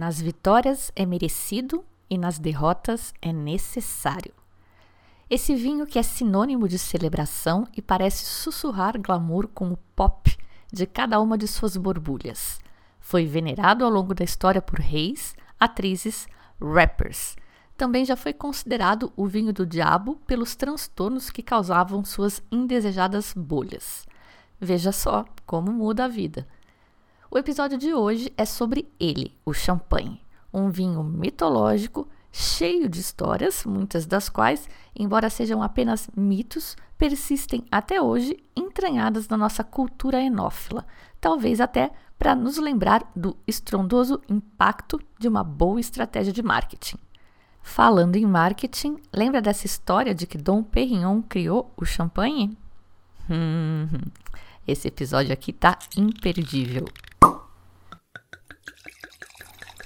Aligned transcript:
Nas 0.00 0.18
vitórias 0.18 0.90
é 0.96 1.04
merecido 1.04 1.84
e 2.08 2.16
nas 2.16 2.38
derrotas 2.38 3.12
é 3.20 3.34
necessário. 3.34 4.32
Esse 5.28 5.54
vinho 5.54 5.86
que 5.86 5.98
é 5.98 6.02
sinônimo 6.02 6.66
de 6.66 6.78
celebração 6.78 7.68
e 7.76 7.82
parece 7.82 8.24
sussurrar 8.24 8.98
glamour 8.98 9.46
com 9.48 9.70
o 9.70 9.76
pop 9.94 10.34
de 10.72 10.86
cada 10.86 11.20
uma 11.20 11.36
de 11.36 11.46
suas 11.46 11.76
borbulhas. 11.76 12.62
Foi 12.98 13.26
venerado 13.26 13.84
ao 13.84 13.90
longo 13.90 14.14
da 14.14 14.24
história 14.24 14.62
por 14.62 14.78
reis, 14.78 15.36
atrizes, 15.60 16.26
rappers. 16.58 17.36
Também 17.76 18.02
já 18.02 18.16
foi 18.16 18.32
considerado 18.32 19.12
o 19.14 19.26
vinho 19.26 19.52
do 19.52 19.66
diabo 19.66 20.16
pelos 20.26 20.56
transtornos 20.56 21.28
que 21.28 21.42
causavam 21.42 22.02
suas 22.06 22.42
indesejadas 22.50 23.34
bolhas. 23.36 24.06
Veja 24.58 24.92
só 24.92 25.26
como 25.44 25.70
muda 25.70 26.06
a 26.06 26.08
vida. 26.08 26.48
O 27.32 27.38
episódio 27.38 27.78
de 27.78 27.94
hoje 27.94 28.32
é 28.36 28.44
sobre 28.44 28.88
ele, 28.98 29.32
o 29.46 29.54
champanhe, 29.54 30.20
um 30.52 30.68
vinho 30.68 31.04
mitológico 31.04 32.08
cheio 32.32 32.88
de 32.88 32.98
histórias, 32.98 33.64
muitas 33.64 34.04
das 34.04 34.28
quais, 34.28 34.68
embora 34.96 35.30
sejam 35.30 35.62
apenas 35.62 36.10
mitos, 36.16 36.76
persistem 36.98 37.64
até 37.70 38.02
hoje 38.02 38.36
entranhadas 38.56 39.28
na 39.28 39.36
nossa 39.36 39.62
cultura 39.62 40.20
enófila, 40.20 40.84
talvez 41.20 41.60
até 41.60 41.92
para 42.18 42.34
nos 42.34 42.56
lembrar 42.56 43.08
do 43.14 43.36
estrondoso 43.46 44.20
impacto 44.28 45.00
de 45.16 45.28
uma 45.28 45.44
boa 45.44 45.78
estratégia 45.78 46.32
de 46.32 46.42
marketing. 46.42 46.98
Falando 47.62 48.16
em 48.16 48.26
marketing, 48.26 48.96
lembra 49.12 49.40
dessa 49.40 49.66
história 49.66 50.12
de 50.12 50.26
que 50.26 50.36
Dom 50.36 50.64
Perignon 50.64 51.22
criou 51.22 51.72
o 51.76 51.84
champanhe? 51.84 52.58
Hum, 53.30 53.86
esse 54.66 54.88
episódio 54.88 55.32
aqui 55.32 55.52
tá 55.52 55.78
imperdível. 55.96 56.86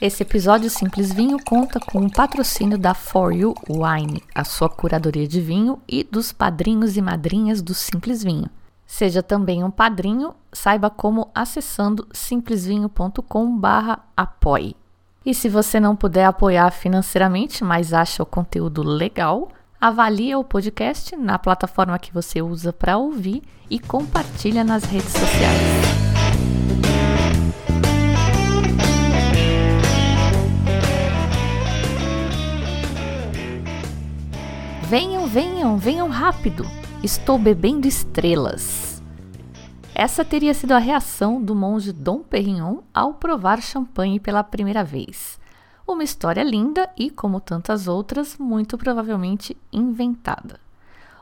Esse 0.01 0.25
episódio 0.25 0.69
Simples 0.69 1.13
Vinho 1.13 1.37
conta 1.45 1.79
com 1.79 2.05
o 2.05 2.11
patrocínio 2.11 2.77
da 2.77 2.95
For 2.95 3.33
You 3.33 3.55
Wine, 3.69 4.25
a 4.35 4.43
sua 4.43 4.69
curadoria 4.69 5.29
de 5.29 5.41
vinho, 5.41 5.81
e 5.89 6.03
dos 6.03 6.33
padrinhos 6.33 6.97
e 6.97 7.03
madrinhas 7.03 7.63
do 7.63 7.73
Simples 7.75 8.25
Vinho. 8.25 8.51
Seja 8.87 9.23
também 9.23 9.63
um 9.63 9.71
padrinho, 9.71 10.35
saiba 10.53 10.91
como 10.91 11.31
acessando 11.35 12.09
simplesvinho.com/apoie. 12.13 14.77
E 15.25 15.33
se 15.33 15.49
você 15.49 15.79
não 15.81 15.97
puder 15.97 16.27
apoiar 16.27 16.71
financeiramente, 16.71 17.65
mas 17.65 17.95
acha 17.95 18.23
o 18.23 18.27
conteúdo 18.27 18.83
legal, 18.83 19.49
avalie 19.81 20.35
o 20.35 20.45
podcast 20.45 21.17
na 21.17 21.39
plataforma 21.39 21.99
que 21.99 22.13
você 22.13 22.43
usa 22.43 22.71
para 22.73 22.99
ouvir 22.99 23.43
e 23.71 23.79
compartilha 23.79 24.65
nas 24.65 24.85
redes 24.85 25.13
sociais. 25.13 26.04
Venham, 34.89 35.27
venham, 35.27 35.79
venham 35.79 36.09
rápido! 36.09 36.63
Estou 37.03 37.39
bebendo 37.39 37.89
estrelas. 37.89 39.03
Essa 39.95 40.23
teria 40.23 40.53
sido 40.53 40.73
a 40.73 40.79
reação 40.79 41.43
do 41.43 41.55
monge 41.55 41.91
Dom 41.91 42.19
Perignon 42.19 42.81
ao 42.93 43.15
provar 43.15 43.63
champanhe 43.63 44.21
pela 44.21 44.45
primeira 44.45 44.85
vez. 44.85 45.41
Uma 45.87 46.05
história 46.05 46.43
linda 46.43 46.91
e, 46.99 47.09
como 47.09 47.41
tantas 47.41 47.89
outras, 47.89 48.37
muito 48.37 48.77
provavelmente 48.77 49.57
inventada. 49.73 50.61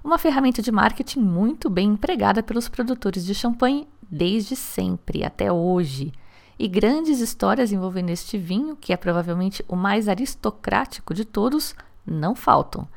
Uma 0.03 0.19
ferramenta 0.19 0.61
de 0.61 0.73
marketing 0.73 1.21
muito 1.21 1.71
bem 1.71 1.91
empregada 1.91 2.43
pelos 2.43 2.69
produtores 2.69 3.25
de 3.25 3.33
champanhe 3.33 3.87
desde 4.11 4.57
sempre 4.57 5.23
até 5.23 5.53
hoje. 5.53 6.13
E 6.59 6.67
grandes 6.67 7.21
histórias 7.21 7.71
envolvendo 7.71 8.11
este 8.11 8.37
vinho, 8.37 8.75
que 8.75 8.93
é 8.93 8.97
provavelmente 8.97 9.65
o 9.69 9.77
mais 9.77 10.09
aristocrático 10.09 11.15
de 11.15 11.25
todos, 11.25 11.77
não 12.05 12.35
faltam 12.35 12.89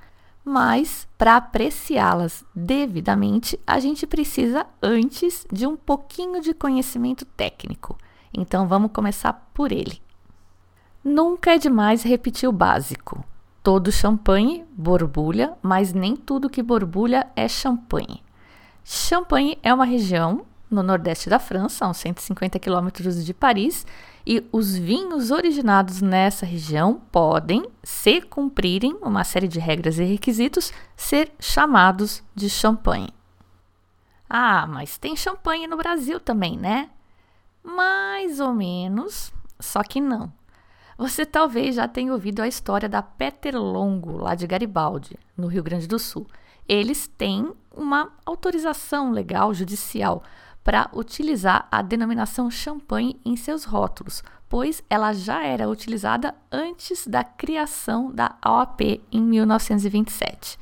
mas 0.45 1.07
para 1.17 1.37
apreciá-las 1.37 2.45
devidamente, 2.53 3.59
a 3.65 3.79
gente 3.79 4.05
precisa 4.05 4.67
antes 4.81 5.45
de 5.51 5.65
um 5.65 5.75
pouquinho 5.75 6.39
de 6.39 6.53
conhecimento 6.53 7.25
técnico. 7.25 7.97
Então 8.31 8.67
vamos 8.67 8.91
começar 8.91 9.33
por 9.53 9.71
ele. 9.71 9.99
Nunca 11.03 11.55
é 11.55 11.57
demais 11.57 12.03
repetir 12.03 12.47
o 12.47 12.51
básico. 12.51 13.25
Todo 13.63 13.91
champanhe 13.91 14.63
borbulha, 14.71 15.53
mas 15.63 15.91
nem 15.91 16.15
tudo 16.15 16.49
que 16.49 16.61
borbulha 16.61 17.27
é 17.35 17.47
champanhe. 17.47 18.23
Champagne 18.83 19.57
é 19.63 19.73
uma 19.73 19.85
região 19.85 20.45
no 20.69 20.81
nordeste 20.81 21.29
da 21.29 21.39
França, 21.39 21.85
a 21.85 21.89
uns 21.89 21.97
150 21.97 22.59
quilômetros 22.59 23.25
de 23.25 23.33
Paris, 23.33 23.85
e 24.25 24.43
os 24.51 24.75
vinhos 24.75 25.31
originados 25.31 26.01
nessa 26.01 26.45
região 26.45 27.01
podem, 27.11 27.65
se 27.83 28.21
cumprirem 28.21 28.97
uma 29.01 29.23
série 29.23 29.47
de 29.47 29.59
regras 29.59 29.99
e 29.99 30.03
requisitos, 30.03 30.73
ser 30.95 31.31
chamados 31.39 32.23
de 32.33 32.49
champanhe. 32.49 33.09
Ah, 34.29 34.65
mas 34.67 34.97
tem 34.97 35.15
champanhe 35.15 35.67
no 35.67 35.77
Brasil 35.77 36.19
também, 36.19 36.57
né? 36.57 36.89
Mais 37.63 38.39
ou 38.39 38.53
menos, 38.53 39.31
só 39.59 39.83
que 39.83 40.01
não. 40.01 40.33
Você 40.97 41.25
talvez 41.25 41.75
já 41.75 41.87
tenha 41.87 42.13
ouvido 42.13 42.41
a 42.41 42.47
história 42.47 42.87
da 42.87 43.01
Peter 43.01 43.55
Longo, 43.55 44.17
lá 44.17 44.33
de 44.33 44.47
Garibaldi, 44.47 45.19
no 45.35 45.47
Rio 45.47 45.61
Grande 45.61 45.87
do 45.87 45.99
Sul. 45.99 46.25
Eles 46.67 47.05
têm 47.05 47.51
uma 47.75 48.11
autorização 48.25 49.11
legal 49.11 49.53
judicial 49.53 50.23
para 50.65 50.89
utilizar 50.91 51.67
a 51.71 51.83
denominação 51.83 52.49
champanhe 52.49 53.21
em 53.23 53.35
seus 53.35 53.65
rótulos, 53.65 54.23
pois 54.49 54.81
ela 54.89 55.13
já 55.13 55.43
era 55.43 55.69
utilizada 55.69 56.33
antes 56.51 57.05
da 57.05 57.23
criação 57.23 58.11
da 58.11 58.35
AOP 58.41 58.99
em 59.11 59.21
1927. 59.21 60.57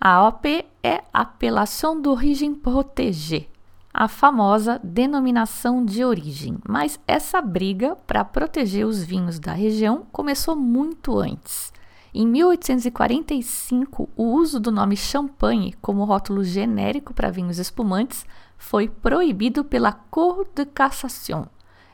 A 0.00 0.14
AOP 0.14 0.64
é 0.80 1.02
Appellation 1.12 2.00
d'origine 2.00 2.54
protégée, 2.54 3.48
a 3.92 4.06
famosa 4.06 4.80
denominação 4.84 5.84
de 5.84 6.04
origem, 6.04 6.56
mas 6.66 7.00
essa 7.04 7.42
briga 7.42 7.96
para 8.06 8.24
proteger 8.24 8.86
os 8.86 9.02
vinhos 9.02 9.40
da 9.40 9.52
região 9.52 10.06
começou 10.12 10.54
muito 10.54 11.18
antes. 11.18 11.72
Em 12.14 12.26
1845, 12.26 14.08
o 14.16 14.24
uso 14.34 14.60
do 14.60 14.70
nome 14.70 14.96
champanhe 14.96 15.72
como 15.80 16.04
rótulo 16.04 16.44
genérico 16.44 17.12
para 17.12 17.30
vinhos 17.30 17.58
espumantes 17.58 18.24
foi 18.60 18.88
proibido 18.88 19.64
pela 19.64 19.90
Cour 19.90 20.46
de 20.54 20.64
Cassation, 20.66 21.46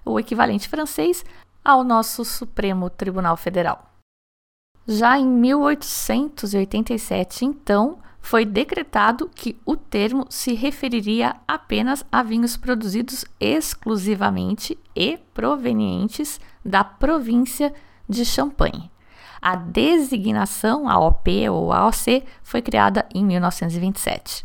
o 0.04 0.18
equivalente 0.18 0.68
francês 0.68 1.24
ao 1.64 1.84
nosso 1.84 2.24
Supremo 2.24 2.90
Tribunal 2.90 3.36
Federal. 3.36 3.92
Já 4.86 5.18
em 5.18 5.26
1887, 5.26 7.44
então, 7.44 7.98
foi 8.20 8.44
decretado 8.44 9.30
que 9.32 9.56
o 9.64 9.76
termo 9.76 10.26
se 10.28 10.54
referiria 10.54 11.36
apenas 11.46 12.04
a 12.10 12.24
vinhos 12.24 12.56
produzidos 12.56 13.24
exclusivamente 13.38 14.76
e 14.94 15.18
provenientes 15.32 16.40
da 16.64 16.82
província 16.82 17.72
de 18.08 18.24
Champagne. 18.24 18.90
A 19.40 19.54
designação 19.54 20.88
AOP 20.88 21.48
ou 21.48 21.72
AOC 21.72 22.24
foi 22.42 22.60
criada 22.60 23.06
em 23.14 23.24
1927. 23.24 24.44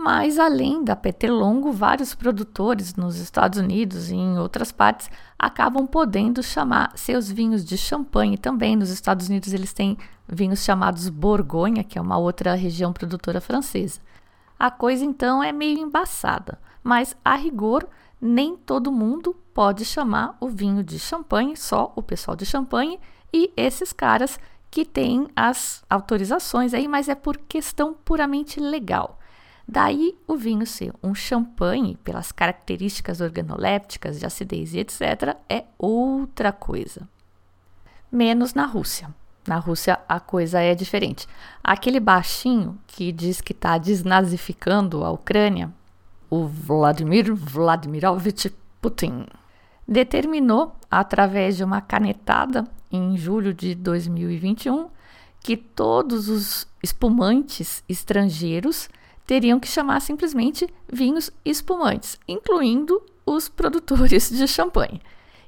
Mas 0.00 0.38
além 0.38 0.84
da 0.84 0.94
Peter 0.94 1.28
Longo, 1.28 1.72
vários 1.72 2.14
produtores 2.14 2.94
nos 2.94 3.16
Estados 3.16 3.58
Unidos 3.58 4.10
e 4.10 4.14
em 4.14 4.38
outras 4.38 4.70
partes 4.70 5.10
acabam 5.36 5.88
podendo 5.88 6.40
chamar 6.40 6.92
seus 6.94 7.28
vinhos 7.28 7.64
de 7.64 7.76
champanhe 7.76 8.38
também. 8.38 8.76
Nos 8.76 8.90
Estados 8.90 9.28
Unidos 9.28 9.52
eles 9.52 9.72
têm 9.72 9.98
vinhos 10.28 10.62
chamados 10.62 11.08
Borgonha, 11.08 11.82
que 11.82 11.98
é 11.98 12.00
uma 12.00 12.16
outra 12.16 12.54
região 12.54 12.92
produtora 12.92 13.40
francesa. 13.40 14.00
A 14.56 14.70
coisa 14.70 15.04
então 15.04 15.42
é 15.42 15.50
meio 15.50 15.80
embaçada, 15.80 16.60
mas 16.80 17.16
a 17.24 17.34
rigor 17.34 17.84
nem 18.20 18.56
todo 18.56 18.92
mundo 18.92 19.34
pode 19.52 19.84
chamar 19.84 20.36
o 20.40 20.46
vinho 20.46 20.84
de 20.84 20.96
champanhe, 21.00 21.56
só 21.56 21.92
o 21.96 22.02
pessoal 22.04 22.36
de 22.36 22.46
champanhe 22.46 23.00
e 23.34 23.52
esses 23.56 23.92
caras 23.92 24.38
que 24.70 24.84
têm 24.84 25.26
as 25.34 25.82
autorizações 25.90 26.72
aí, 26.72 26.86
mas 26.86 27.08
é 27.08 27.16
por 27.16 27.36
questão 27.36 27.94
puramente 28.04 28.60
legal. 28.60 29.17
Daí 29.70 30.16
o 30.26 30.34
vinho 30.34 30.66
ser 30.66 30.94
um 31.02 31.14
champanhe, 31.14 31.98
pelas 32.02 32.32
características 32.32 33.20
organolépticas, 33.20 34.18
de 34.18 34.24
acidez 34.24 34.72
e 34.72 34.78
etc., 34.78 35.36
é 35.46 35.64
outra 35.78 36.52
coisa. 36.52 37.06
Menos 38.10 38.54
na 38.54 38.64
Rússia. 38.64 39.14
Na 39.46 39.58
Rússia 39.58 40.00
a 40.08 40.18
coisa 40.18 40.60
é 40.60 40.74
diferente. 40.74 41.26
Aquele 41.62 42.00
baixinho 42.00 42.78
que 42.86 43.12
diz 43.12 43.42
que 43.42 43.52
está 43.52 43.76
desnazificando 43.76 45.04
a 45.04 45.10
Ucrânia, 45.10 45.70
o 46.30 46.46
Vladimir 46.46 47.34
Vladimirovich 47.34 48.54
Putin, 48.80 49.26
determinou, 49.86 50.76
através 50.90 51.58
de 51.58 51.64
uma 51.64 51.82
canetada 51.82 52.64
em 52.90 53.18
julho 53.18 53.52
de 53.52 53.74
2021, 53.74 54.88
que 55.42 55.58
todos 55.58 56.30
os 56.30 56.66
espumantes 56.82 57.84
estrangeiros 57.86 58.88
teriam 59.28 59.60
que 59.60 59.68
chamar 59.68 60.00
simplesmente 60.00 60.66
vinhos 60.90 61.30
espumantes, 61.44 62.18
incluindo 62.26 63.04
os 63.26 63.46
produtores 63.46 64.30
de 64.30 64.48
champanhe. 64.48 65.02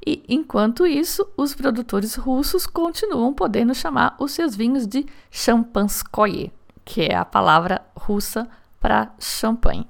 E 0.06 0.22
enquanto 0.28 0.86
isso, 0.86 1.26
os 1.34 1.54
produtores 1.54 2.14
russos 2.14 2.66
continuam 2.66 3.32
podendo 3.32 3.74
chamar 3.74 4.16
os 4.20 4.32
seus 4.32 4.54
vinhos 4.54 4.86
de 4.86 5.06
champanskoye, 5.30 6.52
que 6.84 7.00
é 7.00 7.14
a 7.14 7.24
palavra 7.24 7.80
russa 7.96 8.46
para 8.78 9.14
champanhe. 9.18 9.88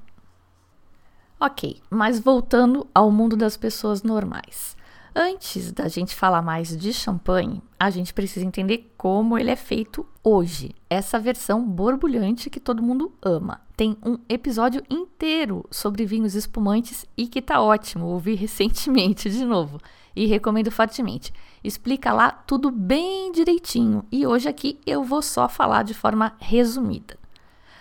Ok, 1.41 1.83
mas 1.91 2.21
voltando 2.21 2.87
ao 2.95 3.11
mundo 3.11 3.37
das 3.37 3.57
pessoas 3.57 4.05
normais. 4.05 4.77
Antes 5.15 5.73
da 5.73 5.89
gente 5.89 6.15
falar 6.15 6.41
mais 6.41 6.77
de 6.77 6.93
champanhe, 6.93 7.61
a 7.79 7.91
gente 7.91 8.15
precisa 8.15 8.47
entender 8.47 8.93
como 8.97 9.37
ele 9.37 9.51
é 9.51 9.57
feito 9.57 10.07
hoje. 10.23 10.73
Essa 10.89 11.19
versão 11.19 11.67
borbulhante 11.67 12.49
que 12.49 12.61
todo 12.61 12.83
mundo 12.83 13.13
ama. 13.21 13.61
Tem 13.77 13.97
um 14.07 14.19
episódio 14.29 14.85
inteiro 14.89 15.67
sobre 15.69 16.07
vinhos 16.07 16.37
espumantes 16.37 17.05
e 17.17 17.27
que 17.27 17.43
tá 17.43 17.61
ótimo. 17.61 18.07
Ouvi 18.07 18.35
recentemente 18.37 19.29
de 19.29 19.45
novo 19.45 19.81
e 20.15 20.27
recomendo 20.27 20.71
fortemente. 20.71 21.33
Explica 21.65 22.13
lá 22.13 22.31
tudo 22.31 22.71
bem 22.71 23.33
direitinho 23.33 24.05
e 24.13 24.25
hoje 24.25 24.49
aqui 24.49 24.79
eu 24.87 25.03
vou 25.03 25.23
só 25.23 25.49
falar 25.49 25.83
de 25.83 25.93
forma 25.93 26.35
resumida. 26.39 27.19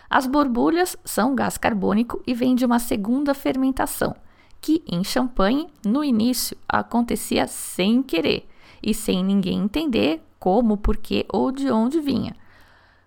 As 0.10 0.26
borbulhas 0.26 0.98
são 1.06 1.36
gás 1.36 1.60
carbônico 1.60 2.24
e 2.26 2.34
vêm 2.34 2.56
de 2.56 2.66
uma 2.66 2.80
segunda 2.80 3.36
fermentação 3.36 4.16
que 4.62 4.84
em 4.88 5.04
Champagne, 5.04 5.68
no 5.86 6.04
início, 6.04 6.58
acontecia 6.68 7.48
sem 7.48 8.04
querer 8.04 8.48
e 8.82 8.94
sem 8.94 9.24
ninguém 9.24 9.60
entender 9.60 10.24
como, 10.40 10.78
porquê 10.78 11.26
ou 11.32 11.52
de 11.52 11.70
onde 11.72 12.00
vinha. 12.00 12.36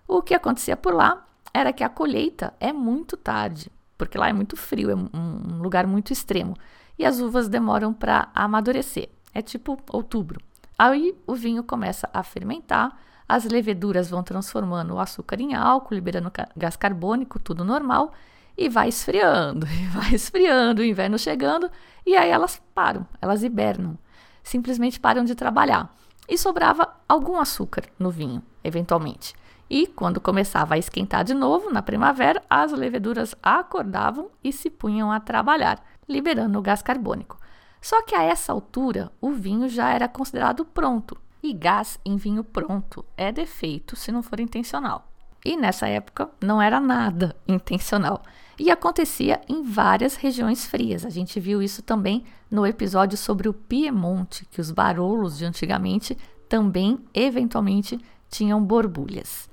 O 0.07 0.21
que 0.21 0.33
acontecia 0.33 0.77
por 0.77 0.93
lá 0.93 1.25
era 1.53 1.73
que 1.73 1.83
a 1.83 1.89
colheita 1.89 2.53
é 2.59 2.73
muito 2.73 3.15
tarde, 3.15 3.71
porque 3.97 4.17
lá 4.17 4.29
é 4.29 4.33
muito 4.33 4.55
frio, 4.55 4.89
é 4.89 4.95
um 4.95 5.61
lugar 5.61 5.87
muito 5.87 6.11
extremo, 6.11 6.55
e 6.97 7.05
as 7.05 7.19
uvas 7.19 7.47
demoram 7.47 7.93
para 7.93 8.29
amadurecer. 8.33 9.09
É 9.33 9.41
tipo 9.41 9.77
outubro. 9.91 10.39
Aí 10.77 11.15
o 11.25 11.33
vinho 11.33 11.63
começa 11.63 12.09
a 12.13 12.23
fermentar, 12.23 12.97
as 13.27 13.45
leveduras 13.45 14.09
vão 14.09 14.21
transformando 14.21 14.93
o 14.93 14.99
açúcar 14.99 15.39
em 15.39 15.55
álcool, 15.55 15.95
liberando 15.95 16.31
gás 16.55 16.75
carbônico, 16.75 17.39
tudo 17.39 17.63
normal, 17.63 18.11
e 18.57 18.69
vai 18.69 18.89
esfriando, 18.89 19.65
e 19.71 19.87
vai 19.87 20.13
esfriando, 20.13 20.81
o 20.81 20.85
inverno 20.85 21.17
chegando, 21.17 21.69
e 22.05 22.15
aí 22.15 22.29
elas 22.29 22.61
param, 22.73 23.07
elas 23.21 23.43
hibernam, 23.43 23.97
simplesmente 24.43 24.99
param 24.99 25.23
de 25.23 25.35
trabalhar. 25.35 25.93
E 26.27 26.37
sobrava 26.37 26.87
algum 27.07 27.39
açúcar 27.39 27.83
no 27.99 28.09
vinho, 28.09 28.41
eventualmente. 28.63 29.33
E 29.69 29.87
quando 29.87 30.21
começava 30.21 30.75
a 30.75 30.77
esquentar 30.77 31.23
de 31.23 31.33
novo, 31.33 31.71
na 31.71 31.81
primavera, 31.81 32.41
as 32.49 32.71
leveduras 32.71 33.35
acordavam 33.41 34.29
e 34.43 34.53
se 34.53 34.69
punham 34.69 35.11
a 35.11 35.19
trabalhar, 35.19 35.83
liberando 36.07 36.59
o 36.59 36.61
gás 36.61 36.81
carbônico. 36.81 37.37
Só 37.81 38.01
que 38.03 38.15
a 38.15 38.23
essa 38.23 38.53
altura, 38.53 39.11
o 39.19 39.31
vinho 39.31 39.67
já 39.67 39.89
era 39.89 40.07
considerado 40.07 40.63
pronto. 40.63 41.17
E 41.41 41.51
gás 41.51 41.99
em 42.05 42.15
vinho 42.15 42.43
pronto 42.43 43.03
é 43.17 43.31
defeito 43.31 43.95
se 43.97 44.11
não 44.11 44.23
for 44.23 44.39
intencional. 44.39 45.09
E 45.43 45.57
nessa 45.57 45.87
época 45.87 46.29
não 46.39 46.61
era 46.61 46.79
nada 46.79 47.35
intencional. 47.45 48.21
E 48.57 48.69
acontecia 48.69 49.41
em 49.49 49.63
várias 49.63 50.15
regiões 50.15 50.65
frias. 50.65 51.05
A 51.05 51.09
gente 51.09 51.39
viu 51.39 51.61
isso 51.61 51.81
também 51.81 52.23
no 52.49 52.65
episódio 52.65 53.17
sobre 53.17 53.49
o 53.49 53.53
Piemonte, 53.53 54.45
que 54.45 54.61
os 54.61 54.69
barolos 54.69 55.37
de 55.37 55.45
antigamente 55.45 56.17
também, 56.47 56.99
eventualmente, 57.13 57.99
tinham 58.29 58.63
borbulhas. 58.63 59.49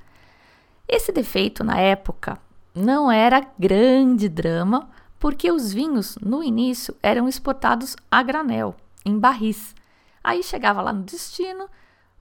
Esse 0.87 1.13
defeito, 1.13 1.65
na 1.65 1.79
época, 1.79 2.39
não 2.75 3.11
era 3.11 3.47
grande 3.59 4.29
drama, 4.29 4.89
porque 5.19 5.51
os 5.51 5.73
vinhos, 5.73 6.17
no 6.21 6.43
início, 6.43 6.95
eram 7.03 7.29
exportados 7.29 7.97
a 8.11 8.23
granel, 8.23 8.75
em 9.05 9.19
barris. 9.19 9.75
Aí 10.23 10.43
chegava 10.43 10.83
lá 10.83 10.93
no 10.93 11.03
destino, 11.03 11.69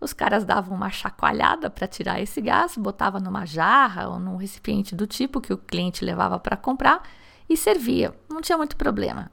os 0.01 0.13
caras 0.13 0.46
davam 0.46 0.75
uma 0.75 0.90
chacoalhada 0.90 1.69
para 1.69 1.88
tirar 1.88 2.22
esse 2.22 2.40
gás, 2.40 2.78
botava 2.78 3.19
numa 3.19 3.46
jarra 3.46 4.07
ou 4.07 4.19
num 4.19 4.38
recipiente 4.38 4.96
do 4.96 5.06
tipo 5.06 5.42
que 5.42 5.51
o 5.51 5.57
cliente 5.57 6.06
levava 6.06 6.40
para 6.40 6.56
comprar 6.56 7.04
e 7.50 7.57
servia. 7.57 8.16
Não 8.30 8.42
tinha 8.42 8.57
muito 8.57 8.78
problema. 8.78 9.30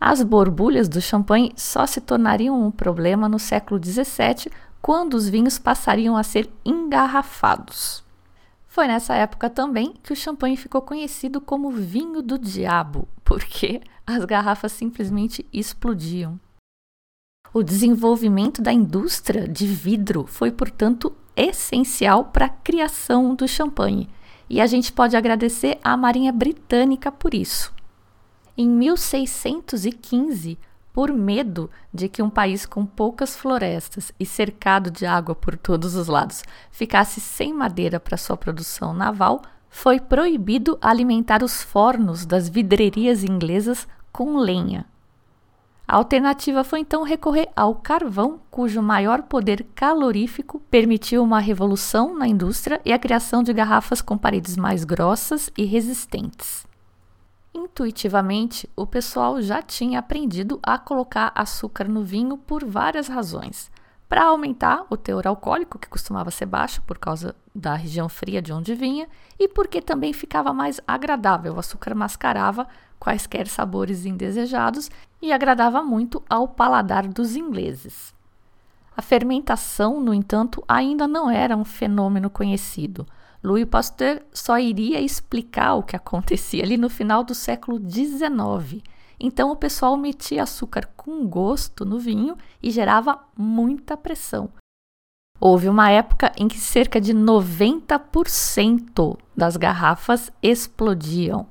As 0.00 0.22
borbulhas 0.22 0.88
do 0.88 1.00
champanhe 1.00 1.52
só 1.56 1.86
se 1.86 2.00
tornariam 2.00 2.60
um 2.60 2.70
problema 2.70 3.28
no 3.28 3.38
século 3.38 3.78
XVII, 3.82 4.50
quando 4.80 5.14
os 5.14 5.28
vinhos 5.28 5.58
passariam 5.58 6.16
a 6.16 6.22
ser 6.22 6.50
engarrafados. 6.64 8.02
Foi 8.66 8.86
nessa 8.86 9.14
época 9.14 9.50
também 9.50 9.94
que 10.02 10.12
o 10.12 10.16
champanhe 10.16 10.56
ficou 10.56 10.80
conhecido 10.80 11.40
como 11.40 11.70
vinho 11.70 12.22
do 12.22 12.38
diabo, 12.38 13.06
porque 13.22 13.82
as 14.06 14.24
garrafas 14.24 14.72
simplesmente 14.72 15.46
explodiam. 15.52 16.40
O 17.52 17.64
desenvolvimento 17.64 18.62
da 18.62 18.72
indústria 18.72 19.48
de 19.48 19.66
vidro 19.66 20.24
foi, 20.24 20.52
portanto, 20.52 21.12
essencial 21.34 22.26
para 22.26 22.46
a 22.46 22.48
criação 22.48 23.34
do 23.34 23.48
champanhe, 23.48 24.08
e 24.48 24.60
a 24.60 24.68
gente 24.68 24.92
pode 24.92 25.16
agradecer 25.16 25.76
à 25.82 25.96
Marinha 25.96 26.30
Britânica 26.30 27.10
por 27.10 27.34
isso. 27.34 27.74
Em 28.56 28.68
1615, 28.68 30.56
por 30.92 31.12
medo 31.12 31.68
de 31.92 32.08
que 32.08 32.22
um 32.22 32.30
país 32.30 32.64
com 32.64 32.86
poucas 32.86 33.34
florestas 33.34 34.12
e 34.18 34.24
cercado 34.24 34.88
de 34.88 35.04
água 35.04 35.34
por 35.34 35.56
todos 35.56 35.96
os 35.96 36.06
lados 36.06 36.44
ficasse 36.70 37.20
sem 37.20 37.52
madeira 37.52 37.98
para 37.98 38.16
sua 38.16 38.36
produção 38.36 38.94
naval, 38.94 39.42
foi 39.68 39.98
proibido 39.98 40.78
alimentar 40.80 41.42
os 41.42 41.62
fornos 41.62 42.24
das 42.24 42.48
vidrerias 42.48 43.24
inglesas 43.24 43.88
com 44.12 44.36
lenha. 44.38 44.86
A 45.90 45.96
alternativa 45.96 46.62
foi 46.62 46.78
então 46.78 47.02
recorrer 47.02 47.48
ao 47.56 47.74
carvão, 47.74 48.38
cujo 48.48 48.80
maior 48.80 49.22
poder 49.22 49.66
calorífico 49.74 50.60
permitiu 50.70 51.20
uma 51.20 51.40
revolução 51.40 52.16
na 52.16 52.28
indústria 52.28 52.80
e 52.84 52.92
a 52.92 52.98
criação 52.98 53.42
de 53.42 53.52
garrafas 53.52 54.00
com 54.00 54.16
paredes 54.16 54.56
mais 54.56 54.84
grossas 54.84 55.50
e 55.58 55.64
resistentes. 55.64 56.64
Intuitivamente, 57.52 58.70
o 58.76 58.86
pessoal 58.86 59.42
já 59.42 59.60
tinha 59.60 59.98
aprendido 59.98 60.60
a 60.62 60.78
colocar 60.78 61.32
açúcar 61.34 61.88
no 61.88 62.04
vinho 62.04 62.38
por 62.38 62.64
várias 62.64 63.08
razões. 63.08 63.68
Para 64.08 64.26
aumentar 64.26 64.86
o 64.90 64.96
teor 64.96 65.26
alcoólico, 65.26 65.76
que 65.76 65.88
costumava 65.88 66.30
ser 66.30 66.46
baixo 66.46 66.80
por 66.82 66.98
causa 66.98 67.34
da 67.52 67.74
região 67.74 68.08
fria 68.08 68.40
de 68.40 68.52
onde 68.52 68.76
vinha, 68.76 69.08
e 69.36 69.48
porque 69.48 69.82
também 69.82 70.12
ficava 70.12 70.52
mais 70.52 70.80
agradável, 70.86 71.54
o 71.54 71.58
açúcar 71.58 71.96
mascarava 71.96 72.68
quaisquer 73.00 73.48
sabores 73.48 74.04
indesejados 74.04 74.90
e 75.20 75.32
agradava 75.32 75.82
muito 75.82 76.22
ao 76.28 76.46
paladar 76.46 77.08
dos 77.08 77.34
ingleses. 77.34 78.14
A 78.96 79.02
fermentação, 79.02 79.98
no 79.98 80.12
entanto, 80.12 80.62
ainda 80.68 81.08
não 81.08 81.30
era 81.30 81.56
um 81.56 81.64
fenômeno 81.64 82.28
conhecido. 82.28 83.06
Louis 83.42 83.64
Pasteur 83.64 84.20
só 84.32 84.58
iria 84.58 85.00
explicar 85.00 85.74
o 85.74 85.82
que 85.82 85.96
acontecia 85.96 86.62
ali 86.62 86.76
no 86.76 86.90
final 86.90 87.24
do 87.24 87.34
século 87.34 87.80
XIX. 87.80 88.82
Então 89.18 89.50
o 89.50 89.56
pessoal 89.56 89.96
metia 89.96 90.42
açúcar 90.42 90.86
com 90.96 91.26
gosto 91.26 91.86
no 91.86 91.98
vinho 91.98 92.36
e 92.62 92.70
gerava 92.70 93.18
muita 93.36 93.96
pressão. 93.96 94.50
Houve 95.40 95.70
uma 95.70 95.90
época 95.90 96.30
em 96.36 96.46
que 96.46 96.58
cerca 96.58 97.00
de 97.00 97.14
90% 97.14 99.16
das 99.34 99.56
garrafas 99.56 100.30
explodiam. 100.42 101.46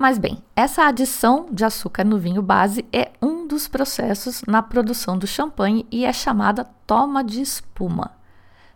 Mas 0.00 0.16
bem, 0.16 0.40
essa 0.54 0.84
adição 0.84 1.46
de 1.50 1.64
açúcar 1.64 2.04
no 2.04 2.20
vinho 2.20 2.40
base 2.40 2.84
é 2.92 3.10
um 3.20 3.48
dos 3.48 3.66
processos 3.66 4.42
na 4.46 4.62
produção 4.62 5.18
do 5.18 5.26
champanhe 5.26 5.84
e 5.90 6.04
é 6.04 6.12
chamada 6.12 6.62
toma 6.86 7.24
de 7.24 7.40
espuma. 7.40 8.12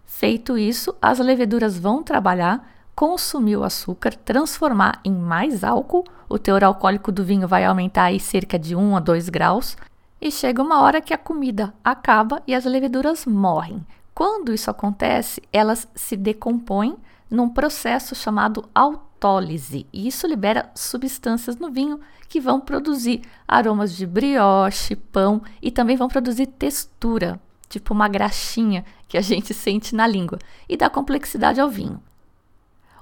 Feito 0.04 0.58
isso, 0.58 0.92
as 1.00 1.20
leveduras 1.20 1.78
vão 1.78 2.02
trabalhar, 2.02 2.68
consumir 2.92 3.56
o 3.56 3.62
açúcar, 3.62 4.16
transformar 4.16 4.98
em 5.04 5.12
mais 5.12 5.62
álcool, 5.62 6.02
o 6.28 6.40
teor 6.40 6.64
alcoólico 6.64 7.12
do 7.12 7.22
vinho 7.22 7.46
vai 7.46 7.64
aumentar 7.64 8.06
aí 8.06 8.18
cerca 8.18 8.58
de 8.58 8.74
1 8.74 8.96
a 8.96 8.98
2 8.98 9.28
graus, 9.28 9.76
e 10.20 10.28
chega 10.28 10.60
uma 10.60 10.80
hora 10.80 11.00
que 11.00 11.14
a 11.14 11.18
comida 11.18 11.72
acaba 11.84 12.42
e 12.48 12.52
as 12.52 12.64
leveduras 12.64 13.26
morrem. 13.26 13.86
Quando 14.12 14.52
isso 14.52 14.68
acontece, 14.68 15.40
elas 15.52 15.86
se 15.94 16.16
decompõem 16.16 16.96
num 17.30 17.48
processo 17.48 18.12
chamado 18.16 18.68
auto 18.74 19.12
e 19.92 20.08
isso 20.08 20.26
libera 20.26 20.70
substâncias 20.74 21.56
no 21.56 21.70
vinho 21.70 22.00
que 22.28 22.40
vão 22.40 22.60
produzir 22.60 23.22
aromas 23.46 23.94
de 23.94 24.06
brioche, 24.06 24.96
pão 24.96 25.42
e 25.60 25.70
também 25.70 25.96
vão 25.96 26.08
produzir 26.08 26.46
textura, 26.46 27.40
tipo 27.68 27.94
uma 27.94 28.08
graxinha 28.08 28.84
que 29.06 29.16
a 29.16 29.20
gente 29.20 29.54
sente 29.54 29.94
na 29.94 30.06
língua, 30.06 30.38
e 30.68 30.76
dá 30.76 30.90
complexidade 30.90 31.60
ao 31.60 31.68
vinho. 31.68 32.02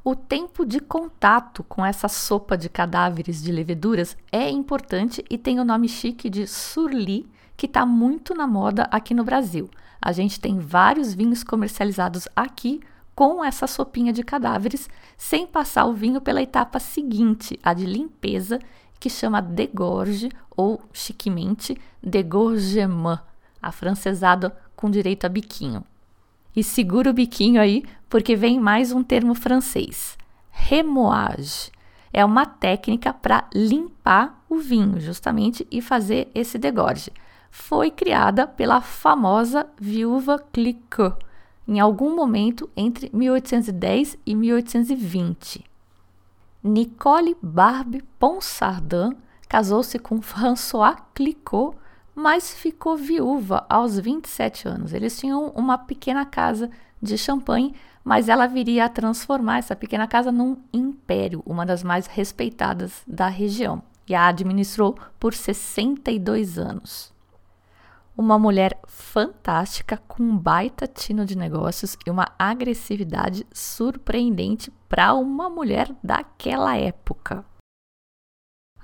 O 0.03 0.15
tempo 0.15 0.65
de 0.65 0.81
contato 0.81 1.63
com 1.63 1.85
essa 1.85 2.09
sopa 2.09 2.57
de 2.57 2.69
cadáveres 2.69 3.43
de 3.43 3.53
leveduras 3.53 4.17
é 4.33 4.49
importante 4.51 5.25
e 5.31 5.39
tem 5.39 5.61
o 5.61 5.65
nome 5.65 5.89
chique 5.89 6.29
de 6.29 6.47
surli, 6.47 7.29
que 7.57 7.67
está 7.67 7.85
muito 7.85 8.35
na 8.35 8.47
moda 8.47 8.89
aqui 8.91 9.15
no 9.15 9.25
Brasil. 9.25 9.71
A 10.01 10.13
gente 10.13 10.41
tem 10.41 10.59
vários 10.59 11.13
vinhos 11.13 11.45
comercializados 11.45 12.27
aqui 12.35 12.81
com 13.21 13.45
essa 13.45 13.67
sopinha 13.67 14.15
de 14.15 14.23
cadáveres, 14.23 14.89
sem 15.15 15.47
passar 15.47 15.85
o 15.85 15.93
vinho 15.93 16.23
pela 16.23 16.41
etapa 16.41 16.81
seguinte, 16.81 17.61
a 17.63 17.75
de 17.75 17.85
limpeza, 17.85 18.59
que 18.99 19.11
chama 19.11 19.43
degorge 19.43 20.31
ou 20.57 20.81
chiquemente 20.91 21.77
degorgement. 22.03 23.21
afrancesado 23.61 24.51
com 24.75 24.91
direito 24.91 25.27
a 25.27 25.29
biquinho. 25.29 25.85
E 26.57 26.65
segura 26.65 27.11
o 27.11 27.13
biquinho 27.13 27.61
aí, 27.61 27.85
porque 28.09 28.35
vem 28.35 28.59
mais 28.59 28.91
um 28.91 29.03
termo 29.03 29.35
francês: 29.35 30.17
remoage. 30.51 31.71
É 32.15 32.25
uma 32.25 32.47
técnica 32.47 33.13
para 33.13 33.47
limpar 33.55 34.43
o 34.49 34.57
vinho, 34.57 34.99
justamente, 34.99 35.67
e 35.71 35.83
fazer 35.83 36.31
esse 36.35 36.57
degorge. 36.57 37.13
Foi 37.51 37.91
criada 37.91 38.47
pela 38.47 38.81
famosa 38.81 39.69
viúva 39.79 40.39
Clicquot 40.39 41.29
em 41.71 41.79
algum 41.79 42.17
momento 42.17 42.69
entre 42.77 43.09
1810 43.13 44.19
e 44.27 44.35
1820. 44.35 45.65
Nicole 46.65 47.37
Barbe 47.41 48.03
Ponsardin 48.19 49.17
casou-se 49.49 49.97
com 50.01 50.21
François 50.21 50.97
Clicquot, 51.15 51.77
mas 52.13 52.53
ficou 52.53 52.97
viúva 52.97 53.65
aos 53.69 53.97
27 53.97 54.67
anos. 54.67 54.93
Eles 54.93 55.17
tinham 55.17 55.47
uma 55.51 55.79
pequena 55.79 56.27
casa 56.27 56.69
de 57.01 57.17
champanhe, 57.17 57.73
mas 58.03 58.29
ela 58.29 58.49
viria 58.49 58.87
a 58.87 58.89
transformar 58.89 59.59
essa 59.59 59.77
pequena 59.77 60.09
casa 60.09 60.33
num 60.33 60.57
império, 60.73 61.41
uma 61.47 61.65
das 61.65 61.85
mais 61.85 62.09
respeitadas 62.09 63.01
da 63.07 63.29
região, 63.29 63.81
e 64.09 64.15
a 64.15 64.27
administrou 64.27 64.99
por 65.21 65.33
62 65.33 66.59
anos. 66.59 67.13
Uma 68.21 68.39
mulher 68.39 68.79
fantástica, 68.87 69.97
com 69.97 70.23
um 70.23 70.37
baita 70.37 70.87
tino 70.87 71.25
de 71.25 71.35
negócios 71.35 71.97
e 72.07 72.11
uma 72.11 72.29
agressividade 72.39 73.47
surpreendente 73.51 74.71
para 74.91 75.15
uma 75.15 75.49
mulher 75.49 75.91
daquela 76.05 76.77
época. 76.77 77.43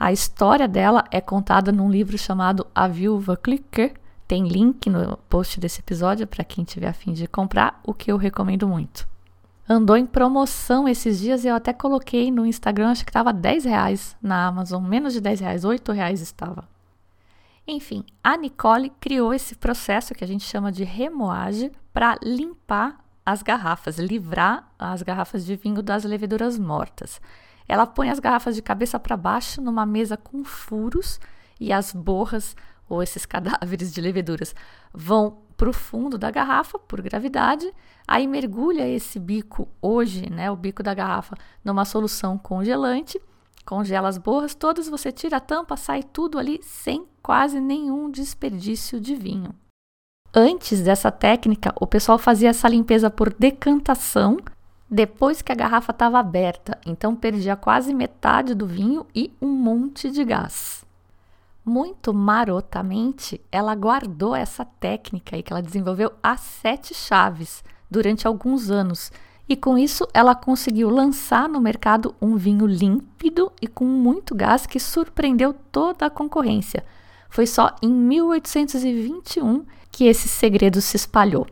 A 0.01 0.11
história 0.11 0.67
dela 0.67 1.05
é 1.11 1.21
contada 1.21 1.71
num 1.71 1.91
livro 1.91 2.17
chamado 2.17 2.67
A 2.75 2.89
Viúva 2.89 3.37
Clicker. 3.37 3.93
Tem 4.27 4.49
link 4.49 4.89
no 4.89 5.19
post 5.29 5.61
desse 5.61 5.81
episódio 5.81 6.27
para 6.27 6.43
quem 6.43 6.65
tiver 6.65 6.89
a 6.89 6.95
fim 6.95 7.13
de 7.13 7.29
comprar, 7.29 7.79
o 7.85 7.93
que 7.93 8.11
eu 8.11 8.17
recomendo 8.17 8.67
muito. 8.67 9.07
Andou 9.69 9.99
em 9.99 10.07
promoção 10.07 10.89
esses 10.89 11.19
dias 11.19 11.45
e 11.45 11.49
eu 11.49 11.57
até 11.57 11.75
coloquei 11.75 12.31
no 12.31 12.47
Instagram, 12.47 12.89
acho 12.89 13.05
que 13.05 13.11
estava 13.11 13.35
10 13.35 13.67
reais 13.67 14.17
na 14.23 14.47
Amazon, 14.47 14.83
menos 14.83 15.13
de 15.13 15.21
10 15.21 15.41
reais, 15.41 15.63
8 15.63 15.93
reais 15.93 16.23
estava. 16.23 16.67
Enfim, 17.69 18.05
a 18.23 18.37
Nicole 18.37 18.91
criou 19.01 19.35
esse 19.35 19.57
processo 19.57 20.15
que 20.15 20.23
a 20.23 20.27
gente 20.27 20.45
chama 20.45 20.71
de 20.71 20.85
remoagem 20.85 21.73
para 21.93 22.17
limpar 22.23 23.05
as 23.25 23.43
garrafas, 23.43 23.99
livrar 23.99 24.73
as 24.79 25.03
garrafas 25.03 25.45
de 25.45 25.57
vinho 25.57 25.83
das 25.83 26.05
leveduras 26.05 26.57
mortas. 26.57 27.21
Ela 27.67 27.85
põe 27.85 28.09
as 28.09 28.21
garrafas 28.21 28.55
de 28.55 28.63
cabeça 28.63 29.01
para 29.01 29.17
baixo 29.17 29.61
numa 29.61 29.85
mesa 29.85 30.17
com 30.17 30.45
furos 30.45 31.19
e 31.59 31.73
as 31.73 31.93
borras 31.93 32.55
ou 32.89 33.03
esses 33.03 33.27
cadáveres 33.27 33.93
de 33.93 34.01
leveduras 34.01 34.55
vão 34.95 35.39
para 35.57 35.69
o 35.69 35.73
fundo 35.73 36.17
da 36.17 36.31
garrafa 36.31 36.79
por 36.79 37.01
gravidade, 37.01 37.69
aí 38.07 38.29
mergulha 38.29 38.87
esse 38.87 39.19
bico 39.19 39.67
hoje, 39.81 40.31
né, 40.31 40.51
o 40.51 40.57
bico 40.57 40.83
da 40.83 40.93
garrafa, 40.93 41.35
numa 41.65 41.85
solução 41.85 42.37
congelante 42.37 43.19
Congela 43.67 44.09
as 44.09 44.17
borras 44.17 44.55
todas, 44.55 44.89
você 44.89 45.11
tira 45.11 45.39
a 45.39 45.41
tampa, 45.41 45.77
sai 45.77 46.05
tudo 46.05 46.39
ali 46.39 46.61
sem 46.63 47.05
quase 47.27 47.59
nenhum 47.59 48.09
desperdício 48.09 49.01
de 49.01 49.17
vinho. 49.17 49.53
Antes 50.33 50.81
dessa 50.81 51.11
técnica, 51.11 51.75
o 51.81 51.85
pessoal 51.85 52.19
fazia 52.19 52.51
essa 52.51 52.69
limpeza 52.69 53.11
por 53.11 53.35
decantação 53.35 54.37
depois 54.89 55.43
que 55.43 55.51
a 55.51 55.55
garrafa 55.57 55.91
estava 55.91 56.21
aberta, 56.21 56.79
então 56.87 57.17
perdia 57.17 57.57
quase 57.57 57.93
metade 57.93 58.55
do 58.55 58.65
vinho 58.65 59.05
e 59.13 59.33
um 59.43 59.49
monte 59.49 60.09
de 60.09 60.25
gás. 60.25 60.85
Muito 61.65 62.15
marotamente, 62.15 63.41
ela 63.51 63.75
guardou 63.75 64.33
essa 64.33 64.65
técnica 64.65 65.35
aí 65.35 65.43
que 65.43 65.53
ela 65.53 65.61
desenvolveu 65.61 66.13
a 66.23 66.37
sete 66.37 66.95
chaves 66.95 67.65
durante 67.91 68.25
alguns 68.25 68.71
anos 68.71 69.11
e 69.49 69.57
com 69.57 69.77
isso 69.77 70.07
ela 70.15 70.37
conseguiu 70.37 70.89
lançar 70.91 71.49
no 71.49 71.61
mercado 71.61 72.15
um 72.23 72.37
vinho 72.37 72.67
límpido 72.67 73.51
e 73.61 73.67
com 73.67 73.85
muito 73.85 74.33
gás 74.33 74.65
que 74.65 74.79
surpreendeu 74.79 75.53
toda 75.73 76.07
a 76.07 76.11
concorrência. 76.11 76.85
Foi 77.37 77.47
só 77.47 77.77
em 77.83 77.93
1821 77.93 79.67
que 79.93 80.07
esse 80.07 80.27
segredo 80.27 80.81
se 80.81 80.97
espalhou. 80.97 81.47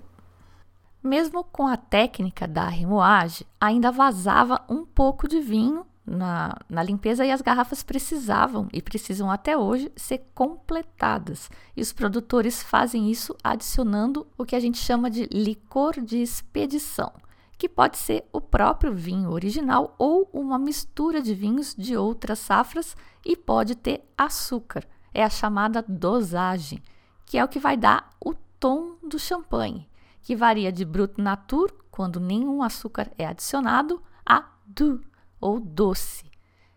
Mesmo 1.03 1.45
com 1.45 1.67
a 1.67 1.77
técnica 1.77 2.49
da 2.49 2.67
remoagem, 2.69 3.47
ainda 3.61 3.93
vazava 3.93 4.65
um 4.67 4.87
pouco 4.87 5.29
de 5.29 5.41
vinho 5.41 5.85
na, 6.07 6.57
na, 6.71 6.83
limpeza 6.83 7.27
e 7.27 7.31
as 7.31 7.43
garrafas 7.43 7.83
precisavam 7.83 8.67
e 8.73 8.81
precisam 8.81 9.31
até 9.31 9.59
hoje 9.59 9.93
ser 9.95 10.27
completadas. 10.35 11.51
E 11.77 11.83
os 11.83 11.93
produtores 11.93 12.63
fazem 12.63 13.11
isso 13.11 13.37
adicionando 13.45 14.27
o 14.39 14.47
que 14.47 14.57
a 14.57 14.61
gente 14.61 14.79
chama 14.79 15.11
de 15.11 15.27
licor 15.27 16.01
de 16.01 16.17
expedição 16.17 17.13
que 17.59 17.69
pode 17.69 17.99
ser 17.99 18.25
o 18.33 18.41
próprio 18.41 18.93
vinho 18.93 19.31
original 19.31 19.95
ou 19.99 20.29
uma 20.33 20.59
mistura 20.59 21.23
de 21.23 21.35
vinhos 21.35 21.75
de 21.75 21.97
outras 21.97 22.39
safras 22.39 22.97
e 23.25 23.37
pode 23.37 23.75
ter 23.77 24.03
açúcar. 24.19 24.85
É 25.15 25.23
a 25.23 25.31
chamada 25.31 25.83
dosagem, 25.87 26.83
que 27.25 27.39
é 27.39 27.45
o 27.45 27.49
que 27.49 27.61
vai 27.61 27.77
dar 27.77 28.11
o 28.21 28.35
tom 28.59 28.97
do 29.01 29.19
champanhe, 29.19 29.89
que 30.21 30.35
varia 30.35 30.73
de 30.73 30.85
Brut 30.85 31.21
Natur, 31.21 31.73
quando 31.91 32.19
nenhum 32.19 32.63
açúcar 32.63 33.11
é 33.17 33.25
adicionado, 33.25 34.03
a 34.27 34.45
doux, 34.67 35.01
ou 35.41 35.61
doce. 35.61 36.25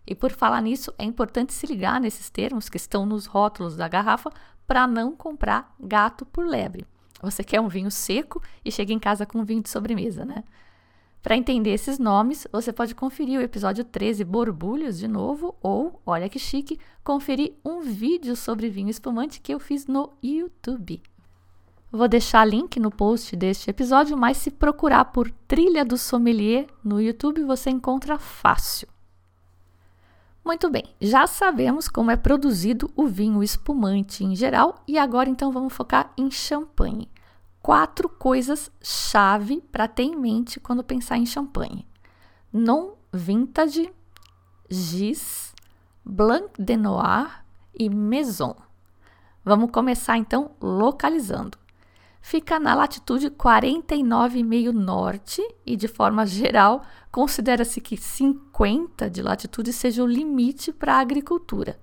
E 0.06 0.13
por 0.13 0.32
falar 0.32 0.62
nisso, 0.62 0.94
é 0.98 1.03
importante 1.03 1.53
se 1.53 1.65
ligar 1.65 2.00
nesses 2.00 2.29
termos 2.29 2.70
que 2.70 2.77
estão 2.77 3.06
nos 3.06 3.25
rótulos 3.25 3.75
da 3.75 3.88
garrafa 3.88 4.32
para 4.67 4.86
não 4.86 5.15
comprar 5.15 5.74
gato 5.79 6.25
por 6.25 6.46
lebre. 6.46 6.86
Você 7.22 7.44
quer 7.44 7.60
um 7.60 7.67
vinho 7.67 7.89
seco 7.89 8.41
e 8.63 8.72
chega 8.72 8.94
em 8.94 9.00
casa 9.00 9.25
com 9.25 9.39
um 9.39 9.44
vinho 9.44 9.63
de 9.63 9.70
sobremesa, 9.70 10.24
né? 10.24 10.44
Para 11.27 11.36
entender 11.36 11.72
esses 11.72 12.00
nomes, 12.00 12.48
você 12.53 12.72
pode 12.72 12.96
conferir 12.96 13.38
o 13.38 13.43
episódio 13.43 13.84
13 13.84 14.24
Borbulhos 14.24 14.98
de 14.98 15.10
novo 15.10 15.55
ou, 15.62 16.01
olha 16.05 16.29
que 16.29 16.39
chique, 16.39 16.79
conferir 17.03 17.53
um 17.65 17.81
vídeo 17.81 18.34
sobre 18.34 18.69
vinho 18.69 18.89
espumante 18.89 19.41
que 19.41 19.53
eu 19.53 19.60
fiz 19.60 19.88
no 19.88 20.13
YouTube. 20.24 21.03
Vou 21.91 22.07
deixar 22.07 22.46
link 22.46 22.79
no 22.79 22.89
post 22.89 23.36
deste 23.36 23.69
episódio, 23.69 24.15
mas 24.15 24.38
se 24.38 24.50
procurar 24.50 25.03
por 25.03 25.29
Trilha 25.46 25.84
do 25.84 25.98
Sommelier 25.98 26.65
no 26.81 27.01
YouTube, 27.01 27.43
você 27.43 27.69
encontra 27.69 28.17
fácil. 28.17 28.88
Muito 30.46 30.69
bem, 30.69 30.86
já 31.01 31.27
sabemos 31.27 31.89
como 31.89 32.10
é 32.10 32.15
produzido 32.15 32.89
o 32.96 33.05
vinho 33.05 33.43
espumante 33.43 34.24
em 34.24 34.34
geral 34.34 34.81
e 34.88 34.98
agora 34.98 35.29
então 35.29 35.51
vamos 35.51 35.74
focar 35.74 36.10
em 36.17 36.31
champanhe 36.31 37.10
quatro 37.67 38.07
coisas 38.07 38.71
chave 38.81 39.59
para 39.69 39.89
ter 39.89 40.03
em 40.03 40.15
mente 40.15 40.57
quando 40.57 40.86
pensar 40.86 41.17
em 41.17 41.25
champanhe: 41.25 41.86
non 42.53 42.93
vintage, 43.12 43.93
gis, 44.69 45.53
blanc 46.01 46.50
de 46.57 46.77
noir 46.77 47.43
e 47.77 47.89
maison. 47.89 48.55
Vamos 49.43 49.69
começar 49.69 50.17
então 50.17 50.51
localizando. 50.62 51.57
Fica 52.21 52.57
na 52.57 52.74
latitude 52.74 53.29
49,5 53.31 54.71
norte 54.71 55.41
e, 55.65 55.75
de 55.75 55.89
forma 55.89 56.25
geral, 56.25 56.86
considera-se 57.12 57.81
que 57.81 57.97
50 57.97 59.09
de 59.09 59.21
latitude 59.21 59.74
seja 59.74 60.01
o 60.01 60.07
limite 60.07 60.71
para 60.71 60.95
a 60.95 61.00
agricultura. 61.00 61.77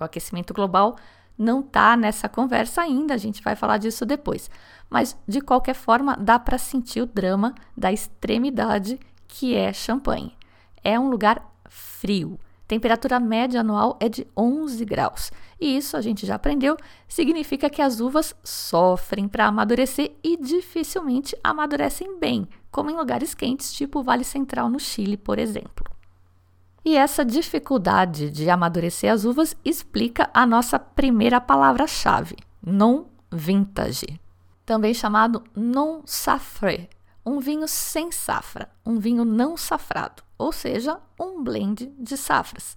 O 0.00 0.04
aquecimento 0.04 0.54
global 0.54 0.96
não 1.38 1.60
está 1.60 1.96
nessa 1.96 2.28
conversa 2.28 2.82
ainda, 2.82 3.14
a 3.14 3.18
gente 3.18 3.42
vai 3.42 3.54
falar 3.54 3.78
disso 3.78 4.06
depois. 4.06 4.50
Mas, 4.88 5.16
de 5.26 5.40
qualquer 5.40 5.74
forma, 5.74 6.16
dá 6.16 6.38
para 6.38 6.58
sentir 6.58 7.00
o 7.00 7.06
drama 7.06 7.54
da 7.76 7.92
extremidade 7.92 8.98
que 9.28 9.54
é 9.54 9.72
Champagne. 9.72 10.36
É 10.82 10.98
um 10.98 11.08
lugar 11.08 11.44
frio. 11.68 12.38
Temperatura 12.68 13.20
média 13.20 13.60
anual 13.60 13.96
é 14.00 14.08
de 14.08 14.26
11 14.36 14.84
graus. 14.84 15.30
E 15.60 15.76
isso, 15.76 15.96
a 15.96 16.00
gente 16.00 16.26
já 16.26 16.34
aprendeu, 16.34 16.76
significa 17.06 17.70
que 17.70 17.80
as 17.80 18.00
uvas 18.00 18.34
sofrem 18.42 19.28
para 19.28 19.46
amadurecer 19.46 20.12
e 20.22 20.36
dificilmente 20.36 21.36
amadurecem 21.44 22.18
bem, 22.18 22.48
como 22.70 22.90
em 22.90 22.96
lugares 22.96 23.34
quentes, 23.34 23.72
tipo 23.72 24.00
o 24.00 24.02
Vale 24.02 24.24
Central 24.24 24.68
no 24.68 24.80
Chile, 24.80 25.16
por 25.16 25.38
exemplo. 25.38 25.95
E 26.86 26.96
essa 26.96 27.24
dificuldade 27.24 28.30
de 28.30 28.48
amadurecer 28.48 29.12
as 29.12 29.24
uvas 29.24 29.56
explica 29.64 30.30
a 30.32 30.46
nossa 30.46 30.78
primeira 30.78 31.40
palavra-chave, 31.40 32.36
non 32.64 33.06
vintage, 33.28 34.20
também 34.64 34.94
chamado 34.94 35.42
non 35.52 36.02
safré, 36.06 36.88
um 37.24 37.40
vinho 37.40 37.66
sem 37.66 38.12
safra, 38.12 38.70
um 38.86 39.00
vinho 39.00 39.24
não 39.24 39.56
safrado, 39.56 40.22
ou 40.38 40.52
seja, 40.52 41.00
um 41.18 41.42
blend 41.42 41.92
de 41.98 42.16
safras. 42.16 42.76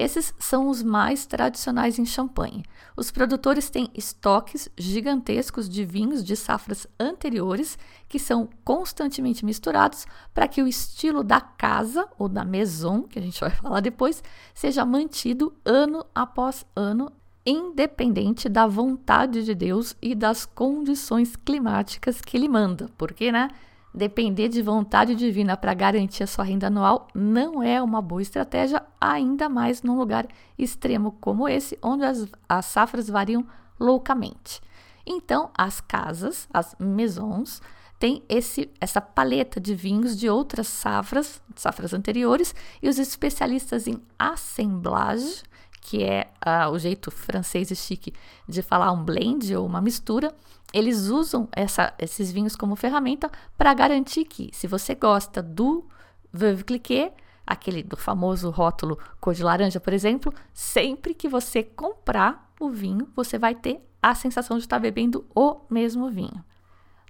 Esses 0.00 0.32
são 0.38 0.70
os 0.70 0.82
mais 0.82 1.26
tradicionais 1.26 1.98
em 1.98 2.06
Champagne. 2.06 2.64
Os 2.96 3.10
produtores 3.10 3.68
têm 3.68 3.90
estoques 3.94 4.66
gigantescos 4.74 5.68
de 5.68 5.84
vinhos 5.84 6.24
de 6.24 6.34
safras 6.36 6.86
anteriores 6.98 7.78
que 8.08 8.18
são 8.18 8.48
constantemente 8.64 9.44
misturados 9.44 10.06
para 10.32 10.48
que 10.48 10.62
o 10.62 10.66
estilo 10.66 11.22
da 11.22 11.38
casa 11.38 12.08
ou 12.18 12.30
da 12.30 12.46
maison, 12.46 13.02
que 13.02 13.18
a 13.18 13.22
gente 13.22 13.38
vai 13.38 13.50
falar 13.54 13.80
depois, 13.80 14.24
seja 14.54 14.86
mantido 14.86 15.52
ano 15.66 16.02
após 16.14 16.64
ano 16.74 17.12
independente 17.44 18.48
da 18.48 18.66
vontade 18.66 19.44
de 19.44 19.54
Deus 19.54 19.94
e 20.00 20.14
das 20.14 20.46
condições 20.46 21.36
climáticas 21.36 22.22
que 22.22 22.38
ele 22.38 22.48
manda. 22.48 22.88
Porque, 22.96 23.30
né? 23.30 23.50
Depender 23.92 24.48
de 24.48 24.62
vontade 24.62 25.16
divina 25.16 25.56
para 25.56 25.74
garantir 25.74 26.22
a 26.22 26.26
sua 26.26 26.44
renda 26.44 26.68
anual 26.68 27.08
não 27.12 27.60
é 27.60 27.82
uma 27.82 28.00
boa 28.00 28.22
estratégia, 28.22 28.82
ainda 29.00 29.48
mais 29.48 29.82
num 29.82 29.98
lugar 29.98 30.28
extremo 30.56 31.16
como 31.20 31.48
esse, 31.48 31.76
onde 31.82 32.04
as, 32.04 32.26
as 32.48 32.66
safras 32.66 33.08
variam 33.08 33.44
loucamente. 33.78 34.60
Então, 35.04 35.50
as 35.56 35.80
casas, 35.80 36.48
as 36.52 36.76
maisons, 36.78 37.60
têm 37.98 38.22
esse, 38.28 38.70
essa 38.80 39.00
paleta 39.00 39.60
de 39.60 39.74
vinhos 39.74 40.16
de 40.16 40.28
outras 40.28 40.68
safras, 40.68 41.42
safras 41.56 41.92
anteriores, 41.92 42.54
e 42.80 42.88
os 42.88 42.98
especialistas 42.98 43.88
em 43.88 44.00
assemblage, 44.18 45.42
que 45.80 46.04
é 46.04 46.30
uh, 46.46 46.70
o 46.70 46.78
jeito 46.78 47.10
francês 47.10 47.70
e 47.70 47.76
chique 47.76 48.12
de 48.48 48.62
falar 48.62 48.92
um 48.92 49.02
blend 49.02 49.54
ou 49.56 49.66
uma 49.66 49.80
mistura, 49.80 50.34
eles 50.72 51.08
usam 51.08 51.48
essa, 51.52 51.92
esses 51.98 52.30
vinhos 52.30 52.54
como 52.54 52.76
ferramenta 52.76 53.30
para 53.56 53.74
garantir 53.74 54.24
que, 54.24 54.50
se 54.52 54.66
você 54.66 54.94
gosta 54.94 55.42
do 55.42 55.86
Veuve 56.32 56.64
Clicquot, 56.64 57.12
aquele 57.46 57.82
do 57.82 57.96
famoso 57.96 58.50
rótulo 58.50 58.98
cor 59.20 59.34
de 59.34 59.42
laranja, 59.42 59.80
por 59.80 59.92
exemplo, 59.92 60.32
sempre 60.52 61.14
que 61.14 61.28
você 61.28 61.62
comprar 61.62 62.52
o 62.60 62.70
vinho, 62.70 63.08
você 63.16 63.38
vai 63.38 63.54
ter 63.54 63.80
a 64.02 64.14
sensação 64.14 64.56
de 64.56 64.64
estar 64.64 64.78
bebendo 64.78 65.26
o 65.34 65.56
mesmo 65.68 66.08
vinho. 66.08 66.44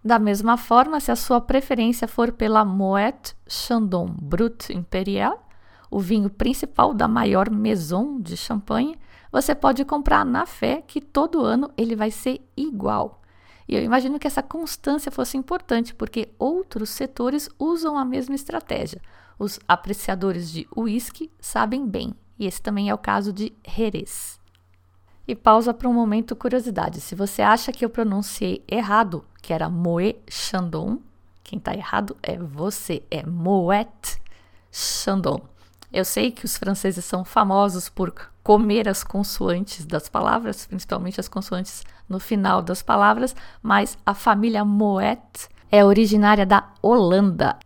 Da 0.03 0.19
mesma 0.19 0.57
forma, 0.57 0.99
se 0.99 1.13
a 1.13 1.17
sua 1.17 1.41
preferência 1.41 2.09
for 2.09 2.33
pela 2.33 2.65
Moet 2.65 3.37
Chandon 3.47 4.07
Brut 4.07 4.73
Imperial, 4.73 5.47
o 5.91 5.99
vinho 5.99 6.31
principal 6.31 6.95
da 6.95 7.09
maior 7.09 7.51
maison 7.51 8.21
de 8.21 8.37
champanhe, 8.37 8.97
você 9.33 9.55
pode 9.55 9.85
comprar 9.85 10.25
na 10.25 10.47
fé 10.47 10.83
que 10.87 11.01
todo 11.01 11.45
ano 11.45 11.71
ele 11.77 11.97
vai 11.97 12.11
ser 12.11 12.41
igual. 12.57 13.21
E 13.69 13.75
eu 13.75 13.83
imagino 13.83 14.19
que 14.19 14.27
essa 14.27 14.43
constância 14.43 15.13
fosse 15.13 15.37
importante, 15.37 15.95
porque 15.95 16.33
outros 16.39 16.91
setores 16.91 17.49
usam 17.59 17.97
a 17.97 18.05
mesma 18.05 18.35
estratégia. 18.35 19.01
Os 19.39 19.61
apreciadores 19.67 20.51
de 20.51 20.67
uísque 20.77 21.31
sabem 21.41 21.87
bem, 21.87 22.15
e 22.39 22.47
esse 22.47 22.61
também 22.61 22.89
é 22.89 22.95
o 22.95 22.99
caso 22.99 23.33
de 23.33 23.53
Jerez. 23.67 24.41
E 25.27 25.37
pausa 25.37 25.73
para 25.73 25.89
um 25.89 25.95
momento 25.95 26.35
curiosidade. 26.35 27.01
Se 27.01 27.15
você 27.15 27.43
acha 27.43 27.71
que 27.71 27.85
eu 27.85 27.91
pronunciei 27.91 28.65
errado, 28.67 29.25
que 29.41 29.53
era 29.53 29.71
Moët 29.71 30.21
Chandon, 30.29 30.99
quem 31.45 31.59
está 31.59 31.73
errado 31.75 32.17
é 32.23 32.37
você, 32.37 33.05
é 33.11 33.25
Moet 33.25 34.21
Chandon. 34.73 35.50
Eu 35.93 36.05
sei 36.05 36.31
que 36.31 36.45
os 36.45 36.57
franceses 36.57 37.05
são 37.05 37.25
famosos 37.25 37.89
por 37.89 38.15
comer 38.43 38.89
as 38.89 39.03
consoantes 39.03 39.85
das 39.85 40.09
palavras, 40.09 40.67
principalmente 40.67 41.21
as 41.21 41.29
consoantes 41.29 41.83
no 42.09 42.21
final 42.21 42.63
das 42.63 42.83
palavras, 42.83 43.35
mas 43.63 43.99
a 44.07 44.15
família 44.15 44.65
Moet 44.65 45.49
é 45.71 45.85
originária 45.85 46.47
da 46.47 46.73
Holanda. 46.81 47.59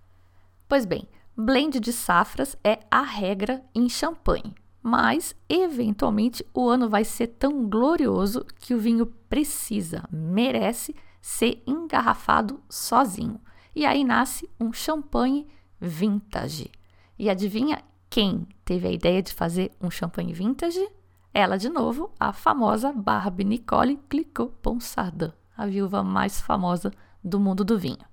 Pois 0.68 0.84
bem, 0.84 1.06
blend 1.36 1.80
de 1.80 1.92
safras 1.92 2.56
é 2.64 2.80
a 2.90 3.02
regra 3.02 3.62
em 3.74 3.88
champanhe, 3.88 4.54
mas 4.82 5.34
eventualmente 5.48 6.44
o 6.54 6.68
ano 6.68 6.88
vai 6.88 7.04
ser 7.04 7.28
tão 7.28 7.68
glorioso 7.68 8.44
que 8.58 8.74
o 8.74 8.78
vinho 8.78 9.06
precisa, 9.28 10.04
merece 10.10 10.94
ser 11.20 11.62
engarrafado 11.66 12.62
sozinho. 12.68 13.40
E 13.74 13.84
aí 13.84 14.04
nasce 14.04 14.48
um 14.60 14.72
champanhe 14.72 15.46
vintage. 15.80 16.70
E 17.18 17.28
adivinha 17.30 17.82
quem 18.14 18.46
teve 18.64 18.86
a 18.86 18.92
ideia 18.92 19.20
de 19.20 19.34
fazer 19.34 19.72
um 19.80 19.90
champanhe 19.90 20.32
vintage? 20.32 20.88
Ela 21.34 21.56
de 21.56 21.68
novo, 21.68 22.12
a 22.20 22.32
famosa 22.32 22.92
Barbie 22.92 23.42
Nicole 23.42 23.96
Clicquot 24.08 24.52
Ponsardin, 24.62 25.32
a 25.56 25.66
viúva 25.66 26.00
mais 26.00 26.40
famosa 26.40 26.92
do 27.24 27.40
mundo 27.40 27.64
do 27.64 27.76
vinho. 27.76 28.06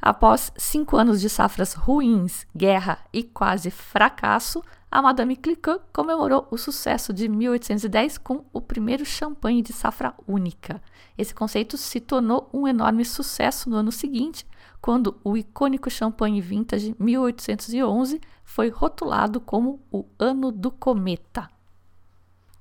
Após 0.00 0.50
cinco 0.56 0.96
anos 0.96 1.20
de 1.20 1.28
safras 1.28 1.74
ruins, 1.74 2.46
guerra 2.56 2.98
e 3.12 3.22
quase 3.22 3.70
fracasso, 3.70 4.64
a 4.90 5.02
Madame 5.02 5.36
Clicquot 5.36 5.82
comemorou 5.92 6.48
o 6.50 6.56
sucesso 6.56 7.12
de 7.12 7.28
1810 7.28 8.16
com 8.16 8.46
o 8.54 8.60
primeiro 8.62 9.04
champanhe 9.04 9.60
de 9.60 9.74
safra 9.74 10.14
única. 10.26 10.80
Esse 11.18 11.34
conceito 11.34 11.76
se 11.76 12.00
tornou 12.00 12.48
um 12.54 12.66
enorme 12.66 13.04
sucesso 13.04 13.68
no 13.68 13.76
ano 13.76 13.92
seguinte, 13.92 14.46
quando 14.86 15.16
o 15.24 15.36
icônico 15.36 15.90
champanhe 15.90 16.40
vintage 16.40 16.94
1811 16.96 18.20
foi 18.44 18.68
rotulado 18.68 19.40
como 19.40 19.80
o 19.90 20.04
ano 20.16 20.52
do 20.52 20.70
cometa. 20.70 21.50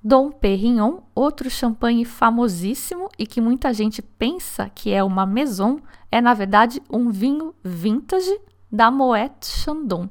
Dom 0.04 0.32
Perignon, 0.32 1.02
outro 1.14 1.52
champanhe 1.52 2.04
famosíssimo 2.04 3.10
e 3.20 3.28
que 3.28 3.40
muita 3.40 3.72
gente 3.72 4.02
pensa 4.02 4.72
que 4.74 4.92
é 4.92 5.04
uma 5.04 5.24
maison, 5.24 5.78
é 6.12 6.20
na 6.20 6.34
verdade 6.34 6.82
um 6.90 7.12
vinho 7.12 7.54
vintage 7.64 8.42
da 8.72 8.90
Moet 8.90 9.46
Chandon. 9.46 10.10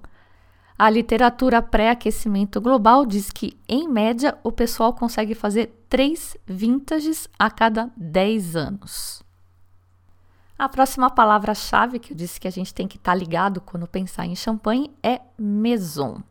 A 0.78 0.88
literatura 0.88 1.60
pré-aquecimento 1.60 2.60
global 2.60 3.04
diz 3.04 3.32
que, 3.32 3.58
em 3.68 3.88
média, 3.88 4.38
o 4.44 4.52
pessoal 4.52 4.92
consegue 4.92 5.34
fazer 5.34 5.84
três 5.88 6.36
vintages 6.46 7.28
a 7.36 7.50
cada 7.50 7.90
10 7.96 8.54
anos. 8.54 9.23
A 10.56 10.68
próxima 10.68 11.10
palavra-chave 11.10 11.98
que 11.98 12.12
eu 12.12 12.16
disse 12.16 12.40
que 12.40 12.46
a 12.46 12.50
gente 12.50 12.72
tem 12.72 12.86
que 12.86 12.96
estar 12.96 13.10
tá 13.10 13.18
ligado 13.18 13.60
quando 13.60 13.88
pensar 13.88 14.24
em 14.24 14.36
champanhe 14.36 14.88
é 15.02 15.20
maison, 15.36 16.22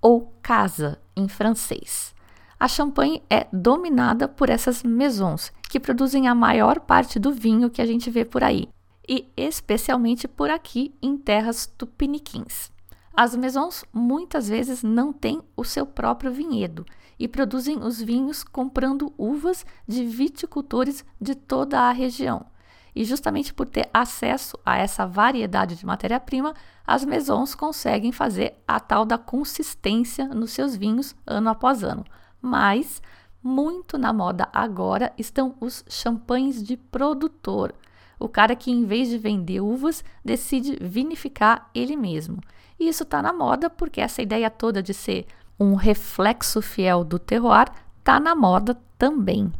ou 0.00 0.32
casa 0.40 1.00
em 1.16 1.26
francês. 1.26 2.14
A 2.58 2.68
champanhe 2.68 3.20
é 3.28 3.48
dominada 3.52 4.28
por 4.28 4.48
essas 4.48 4.84
maisons, 4.84 5.52
que 5.68 5.80
produzem 5.80 6.28
a 6.28 6.34
maior 6.36 6.78
parte 6.78 7.18
do 7.18 7.32
vinho 7.32 7.68
que 7.68 7.82
a 7.82 7.86
gente 7.86 8.08
vê 8.10 8.24
por 8.24 8.44
aí, 8.44 8.68
e 9.08 9.28
especialmente 9.36 10.28
por 10.28 10.48
aqui 10.48 10.94
em 11.02 11.16
terras 11.16 11.66
tupiniquins. 11.66 12.70
As 13.12 13.34
maisons 13.34 13.84
muitas 13.92 14.48
vezes 14.48 14.84
não 14.84 15.12
têm 15.12 15.42
o 15.56 15.64
seu 15.64 15.84
próprio 15.84 16.32
vinhedo 16.32 16.86
e 17.18 17.26
produzem 17.26 17.78
os 17.78 18.00
vinhos 18.00 18.44
comprando 18.44 19.12
uvas 19.18 19.66
de 19.86 20.04
viticultores 20.04 21.04
de 21.20 21.34
toda 21.34 21.80
a 21.80 21.90
região. 21.90 22.46
E 22.94 23.04
justamente 23.04 23.54
por 23.54 23.66
ter 23.66 23.88
acesso 23.92 24.58
a 24.64 24.76
essa 24.76 25.06
variedade 25.06 25.76
de 25.76 25.86
matéria-prima, 25.86 26.54
as 26.86 27.04
maisons 27.04 27.54
conseguem 27.54 28.12
fazer 28.12 28.54
a 28.68 28.78
tal 28.78 29.04
da 29.04 29.16
consistência 29.16 30.26
nos 30.26 30.50
seus 30.50 30.76
vinhos 30.76 31.14
ano 31.26 31.48
após 31.48 31.82
ano. 31.82 32.04
Mas 32.40 33.00
muito 33.42 33.96
na 33.96 34.12
moda 34.12 34.48
agora 34.52 35.12
estão 35.16 35.54
os 35.60 35.84
champanhes 35.88 36.62
de 36.62 36.76
produtor. 36.76 37.74
O 38.18 38.28
cara 38.28 38.54
que, 38.54 38.70
em 38.70 38.84
vez 38.84 39.08
de 39.08 39.18
vender 39.18 39.60
uvas, 39.60 40.04
decide 40.24 40.78
vinificar 40.80 41.68
ele 41.74 41.96
mesmo. 41.96 42.38
E 42.78 42.88
isso 42.88 43.02
está 43.02 43.20
na 43.22 43.32
moda 43.32 43.68
porque 43.68 44.00
essa 44.00 44.22
ideia 44.22 44.50
toda 44.50 44.82
de 44.82 44.94
ser 44.94 45.26
um 45.58 45.74
reflexo 45.74 46.60
fiel 46.60 47.04
do 47.04 47.18
terroir 47.18 47.68
está 47.98 48.20
na 48.20 48.34
moda 48.34 48.80
também. 48.98 49.52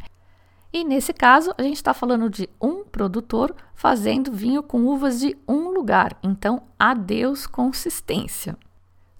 E 0.72 0.84
nesse 0.84 1.12
caso, 1.12 1.52
a 1.58 1.62
gente 1.62 1.76
está 1.76 1.92
falando 1.92 2.30
de 2.30 2.48
um 2.60 2.82
produtor 2.82 3.54
fazendo 3.74 4.32
vinho 4.32 4.62
com 4.62 4.86
uvas 4.86 5.20
de 5.20 5.36
um 5.46 5.68
lugar, 5.68 6.16
então 6.22 6.62
adeus 6.78 7.46
consistência. 7.46 8.56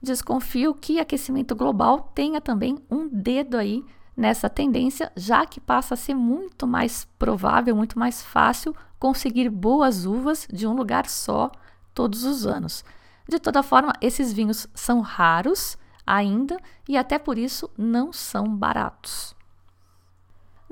Desconfio 0.00 0.74
que 0.74 0.98
aquecimento 0.98 1.54
global 1.54 2.10
tenha 2.14 2.40
também 2.40 2.78
um 2.90 3.06
dedo 3.06 3.58
aí 3.58 3.84
nessa 4.16 4.48
tendência, 4.48 5.12
já 5.14 5.44
que 5.44 5.60
passa 5.60 5.94
a 5.94 5.96
ser 5.96 6.14
muito 6.14 6.66
mais 6.66 7.06
provável, 7.18 7.76
muito 7.76 7.98
mais 7.98 8.22
fácil 8.22 8.74
conseguir 8.98 9.50
boas 9.50 10.06
uvas 10.06 10.48
de 10.50 10.66
um 10.66 10.72
lugar 10.72 11.06
só 11.06 11.52
todos 11.92 12.24
os 12.24 12.46
anos. 12.46 12.84
De 13.28 13.38
toda 13.38 13.62
forma, 13.62 13.92
esses 14.00 14.32
vinhos 14.32 14.66
são 14.74 15.00
raros 15.00 15.76
ainda 16.06 16.58
e 16.88 16.96
até 16.96 17.18
por 17.18 17.36
isso 17.36 17.70
não 17.76 18.12
são 18.12 18.48
baratos. 18.48 19.34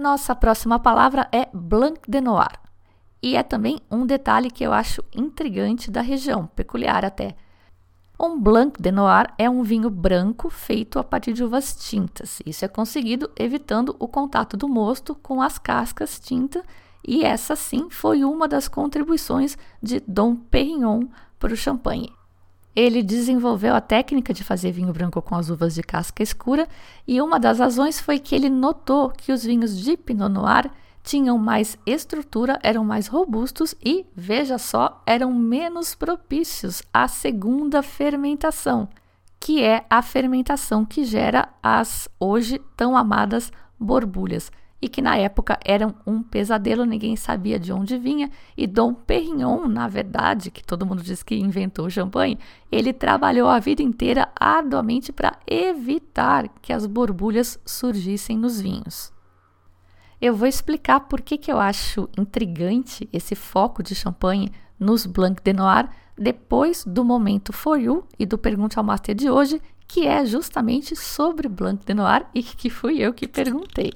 Nossa 0.01 0.35
próxima 0.35 0.79
palavra 0.79 1.29
é 1.31 1.47
Blanc 1.53 2.01
de 2.09 2.23
Noir. 2.23 2.59
E 3.23 3.37
é 3.37 3.43
também 3.43 3.83
um 3.91 4.07
detalhe 4.07 4.51
que 4.51 4.65
eu 4.65 4.73
acho 4.73 5.05
intrigante 5.15 5.91
da 5.91 6.01
região, 6.01 6.47
peculiar 6.47 7.05
até. 7.05 7.37
Um 8.19 8.41
Blanc 8.41 8.81
de 8.81 8.91
Noir 8.91 9.27
é 9.37 9.51
um 9.51 9.63
vinho 9.63 9.91
branco 9.91 10.49
feito 10.49 10.99
a 10.99 11.05
partir 11.05 11.35
de 11.35 11.45
uvas 11.45 11.77
tintas. 11.77 12.41
Isso 12.47 12.65
é 12.65 12.69
conseguido 12.69 13.31
evitando 13.39 13.95
o 13.99 14.09
contato 14.09 14.57
do 14.57 14.67
mosto 14.67 15.15
com 15.15 15.43
as 15.43 15.59
cascas 15.59 16.19
tinta, 16.19 16.65
e 17.07 17.23
essa 17.23 17.55
sim 17.55 17.91
foi 17.91 18.25
uma 18.25 18.49
das 18.49 18.69
contribuições 18.69 19.59
de 19.83 20.01
Dom 20.09 20.35
Perignon 20.35 21.09
para 21.39 21.53
o 21.53 21.57
champanhe. 21.57 22.11
Ele 22.75 23.03
desenvolveu 23.03 23.75
a 23.75 23.81
técnica 23.81 24.33
de 24.33 24.45
fazer 24.45 24.71
vinho 24.71 24.93
branco 24.93 25.21
com 25.21 25.35
as 25.35 25.51
uvas 25.51 25.75
de 25.75 25.83
casca 25.83 26.23
escura, 26.23 26.69
e 27.07 27.21
uma 27.21 27.39
das 27.39 27.59
razões 27.59 28.01
foi 28.01 28.19
que 28.19 28.35
ele 28.35 28.49
notou 28.49 29.11
que 29.11 29.33
os 29.33 29.45
vinhos 29.45 29.77
de 29.77 29.97
Pinot 29.97 30.29
Noir 30.29 30.71
tinham 31.03 31.39
mais 31.39 31.77
estrutura, 31.85 32.59
eram 32.63 32.85
mais 32.85 33.07
robustos 33.07 33.75
e, 33.85 34.07
veja 34.15 34.59
só, 34.59 35.03
eram 35.07 35.33
menos 35.33 35.95
propícios 35.95 36.83
à 36.93 37.09
segunda 37.09 37.83
fermentação, 37.83 38.89
que 39.39 39.63
é 39.63 39.85
a 39.89 40.03
fermentação 40.03 40.85
que 40.85 41.05
gera 41.05 41.49
as 41.63 42.09
hoje 42.21 42.61
tão 42.77 42.97
amadas 42.97 43.51
borbulhas 43.79 44.53
e 44.83 44.89
que 44.89 45.03
na 45.03 45.17
época 45.17 45.59
eram 45.65 45.95
um 46.07 46.23
pesadelo, 46.23 46.85
ninguém 46.85 47.15
sabia 47.17 47.59
de 47.59 47.73
onde 47.73 47.99
vinha. 47.99 48.31
E 48.57 48.67
Dom 48.67 48.95
Perignon, 48.95 49.69
na 49.69 49.87
verdade, 49.87 50.51
que 50.51 50.65
todo 50.65 50.87
mundo 50.87 51.03
diz 51.03 51.23
que 51.23 51.35
inventou 51.35 51.87
o 51.87 51.91
champanhe, 51.91 52.39
ele 52.73 52.93
trabalhou 52.93 53.49
a 53.49 53.59
vida 53.59 53.83
inteira 53.83 54.29
arduamente 54.39 55.13
para 55.13 55.39
evitar 55.47 56.49
que 56.63 56.73
as 56.73 56.87
borbulhas 56.87 57.59
surgissem 57.65 58.39
nos 58.39 58.61
vinhos. 58.61 59.13
Eu 60.21 60.35
vou 60.35 60.47
explicar 60.47 61.01
por 61.01 61.21
que, 61.21 61.39
que 61.39 61.51
eu 61.51 61.59
acho 61.59 62.09
intrigante 62.17 63.09
esse 63.13 63.35
foco 63.35 63.83
de 63.83 63.95
champanhe 63.95 64.53
nos 64.79 65.07
Blanc 65.07 65.43
de 65.43 65.53
Noir 65.53 65.89
depois 66.17 66.85
do 66.85 67.03
momento 67.03 67.53
For 67.53 67.79
You 67.79 68.05
e 68.19 68.27
do 68.27 68.37
Pergunte 68.37 68.79
ao 68.79 68.85
Master 68.85 69.15
de 69.15 69.31
hoje, 69.31 69.61
que 69.89 70.07
é 70.07 70.25
justamente 70.27 70.95
sobre 70.95 71.49
Blanc 71.49 71.85
de 71.85 71.95
Noir 71.95 72.27
e 72.35 72.43
que 72.43 72.69
fui 72.69 72.99
eu 72.99 73.15
que 73.15 73.27
perguntei. 73.27 73.93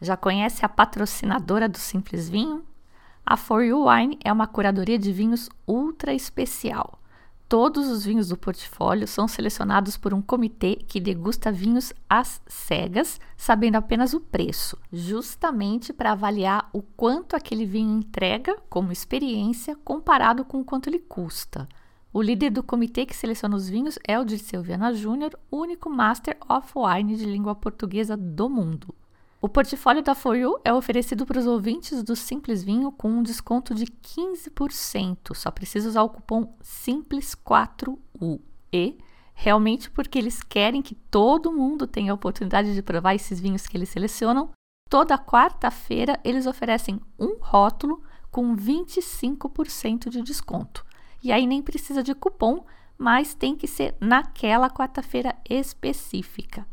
Já 0.00 0.16
conhece 0.16 0.64
a 0.64 0.68
patrocinadora 0.68 1.68
do 1.68 1.78
Simples 1.78 2.28
Vinho? 2.28 2.62
A 3.24 3.36
For 3.36 3.64
You 3.64 3.88
Wine 3.88 4.18
é 4.22 4.32
uma 4.32 4.46
curadoria 4.46 4.98
de 4.98 5.10
vinhos 5.10 5.48
ultra 5.66 6.12
especial. 6.12 7.00
Todos 7.48 7.88
os 7.88 8.04
vinhos 8.04 8.28
do 8.28 8.36
portfólio 8.36 9.06
são 9.06 9.26
selecionados 9.26 9.96
por 9.96 10.12
um 10.12 10.20
comitê 10.20 10.76
que 10.76 11.00
degusta 11.00 11.50
vinhos 11.50 11.92
às 12.10 12.42
cegas, 12.46 13.20
sabendo 13.36 13.76
apenas 13.76 14.12
o 14.12 14.20
preço, 14.20 14.76
justamente 14.92 15.92
para 15.92 16.12
avaliar 16.12 16.68
o 16.72 16.82
quanto 16.82 17.34
aquele 17.34 17.64
vinho 17.64 17.98
entrega 17.98 18.56
como 18.68 18.92
experiência 18.92 19.76
comparado 19.76 20.44
com 20.44 20.60
o 20.60 20.64
quanto 20.64 20.88
ele 20.88 20.98
custa. 20.98 21.68
O 22.12 22.20
líder 22.20 22.50
do 22.50 22.62
comitê 22.62 23.06
que 23.06 23.14
seleciona 23.14 23.56
os 23.56 23.68
vinhos 23.68 23.98
é 24.06 24.18
o 24.18 24.24
Dirceu 24.24 24.62
Viana 24.62 24.92
Júnior, 24.92 25.38
único 25.50 25.88
Master 25.88 26.36
of 26.48 26.72
Wine 26.74 27.16
de 27.16 27.24
língua 27.24 27.54
portuguesa 27.54 28.16
do 28.16 28.50
mundo. 28.50 28.94
O 29.40 29.48
portfólio 29.48 30.02
da 30.02 30.14
For 30.14 30.36
é 30.64 30.72
oferecido 30.72 31.26
para 31.26 31.38
os 31.38 31.46
ouvintes 31.46 32.02
do 32.02 32.16
Simples 32.16 32.64
Vinho 32.64 32.90
com 32.90 33.08
um 33.08 33.22
desconto 33.22 33.74
de 33.74 33.84
15%. 33.84 35.34
Só 35.34 35.50
precisa 35.50 35.88
usar 35.88 36.02
o 36.02 36.08
cupom 36.08 36.54
Simples4U. 36.62 38.40
E 38.72 38.96
realmente 39.34 39.90
porque 39.90 40.18
eles 40.18 40.42
querem 40.42 40.80
que 40.80 40.94
todo 40.94 41.52
mundo 41.52 41.86
tenha 41.86 42.10
a 42.12 42.14
oportunidade 42.14 42.74
de 42.74 42.82
provar 42.82 43.14
esses 43.14 43.38
vinhos 43.38 43.66
que 43.66 43.76
eles 43.76 43.90
selecionam. 43.90 44.50
Toda 44.88 45.18
quarta-feira 45.18 46.18
eles 46.24 46.46
oferecem 46.46 46.98
um 47.18 47.36
rótulo 47.38 48.02
com 48.30 48.56
25% 48.56 50.08
de 50.08 50.22
desconto. 50.22 50.84
E 51.22 51.30
aí 51.30 51.46
nem 51.46 51.60
precisa 51.60 52.02
de 52.02 52.14
cupom, 52.14 52.64
mas 52.96 53.34
tem 53.34 53.54
que 53.54 53.68
ser 53.68 53.94
naquela 54.00 54.70
quarta-feira 54.70 55.36
específica. 55.48 56.66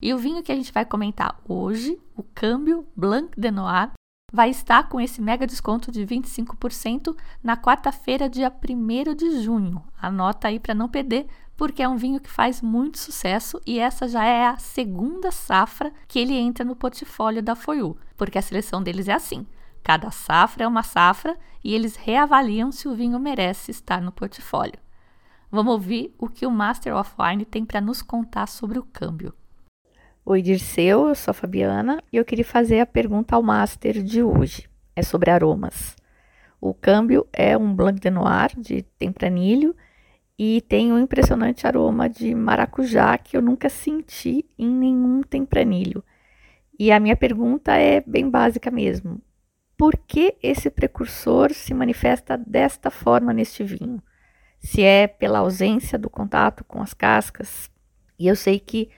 E 0.00 0.14
o 0.14 0.18
vinho 0.18 0.44
que 0.44 0.52
a 0.52 0.54
gente 0.54 0.72
vai 0.72 0.84
comentar 0.84 1.40
hoje, 1.48 2.00
o 2.14 2.22
Câmbio 2.22 2.86
Blanc 2.94 3.32
de 3.36 3.50
Noir, 3.50 3.90
vai 4.32 4.48
estar 4.48 4.88
com 4.88 5.00
esse 5.00 5.20
mega 5.20 5.44
desconto 5.44 5.90
de 5.90 6.06
25% 6.06 7.16
na 7.42 7.56
quarta-feira, 7.56 8.28
dia 8.28 8.48
1 8.48 9.14
de 9.16 9.42
junho. 9.42 9.82
Anota 10.00 10.46
aí 10.46 10.60
para 10.60 10.72
não 10.72 10.88
perder, 10.88 11.26
porque 11.56 11.82
é 11.82 11.88
um 11.88 11.96
vinho 11.96 12.20
que 12.20 12.30
faz 12.30 12.62
muito 12.62 12.96
sucesso 12.96 13.60
e 13.66 13.80
essa 13.80 14.06
já 14.06 14.24
é 14.24 14.46
a 14.46 14.56
segunda 14.56 15.32
safra 15.32 15.92
que 16.06 16.20
ele 16.20 16.34
entra 16.34 16.64
no 16.64 16.76
portfólio 16.76 17.42
da 17.42 17.56
Foyu, 17.56 17.98
porque 18.16 18.38
a 18.38 18.42
seleção 18.42 18.80
deles 18.80 19.08
é 19.08 19.14
assim. 19.14 19.44
Cada 19.82 20.12
safra 20.12 20.62
é 20.62 20.68
uma 20.68 20.84
safra 20.84 21.36
e 21.64 21.74
eles 21.74 21.96
reavaliam 21.96 22.70
se 22.70 22.86
o 22.86 22.94
vinho 22.94 23.18
merece 23.18 23.72
estar 23.72 24.00
no 24.00 24.12
portfólio. 24.12 24.78
Vamos 25.50 25.72
ouvir 25.72 26.14
o 26.16 26.28
que 26.28 26.46
o 26.46 26.50
Master 26.52 26.94
of 26.94 27.10
Wine 27.18 27.44
tem 27.44 27.64
para 27.64 27.80
nos 27.80 28.00
contar 28.00 28.46
sobre 28.46 28.78
o 28.78 28.84
câmbio. 28.84 29.34
Oi, 30.30 30.42
Dirceu, 30.42 31.08
eu 31.08 31.14
sou 31.14 31.30
a 31.30 31.34
Fabiana 31.34 32.02
e 32.12 32.18
eu 32.18 32.22
queria 32.22 32.44
fazer 32.44 32.80
a 32.80 32.84
pergunta 32.84 33.34
ao 33.34 33.42
Master 33.42 34.02
de 34.02 34.22
hoje. 34.22 34.68
É 34.94 35.02
sobre 35.02 35.30
aromas. 35.30 35.96
O 36.60 36.74
câmbio 36.74 37.26
é 37.32 37.56
um 37.56 37.74
Blanc 37.74 37.98
de 37.98 38.10
Noir 38.10 38.50
de 38.54 38.82
tempranilho 38.98 39.74
e 40.38 40.60
tem 40.68 40.92
um 40.92 40.98
impressionante 40.98 41.66
aroma 41.66 42.10
de 42.10 42.34
maracujá 42.34 43.16
que 43.16 43.38
eu 43.38 43.40
nunca 43.40 43.70
senti 43.70 44.44
em 44.58 44.68
nenhum 44.68 45.22
tempranilho. 45.22 46.04
E 46.78 46.92
a 46.92 47.00
minha 47.00 47.16
pergunta 47.16 47.72
é 47.72 48.02
bem 48.06 48.28
básica 48.28 48.70
mesmo. 48.70 49.22
Por 49.78 49.96
que 49.96 50.36
esse 50.42 50.68
precursor 50.68 51.54
se 51.54 51.72
manifesta 51.72 52.36
desta 52.36 52.90
forma 52.90 53.32
neste 53.32 53.64
vinho? 53.64 54.02
Se 54.60 54.82
é 54.82 55.06
pela 55.06 55.38
ausência 55.38 55.98
do 55.98 56.10
contato 56.10 56.64
com 56.64 56.82
as 56.82 56.92
cascas, 56.92 57.70
e 58.18 58.28
eu 58.28 58.36
sei 58.36 58.60
que 58.60 58.90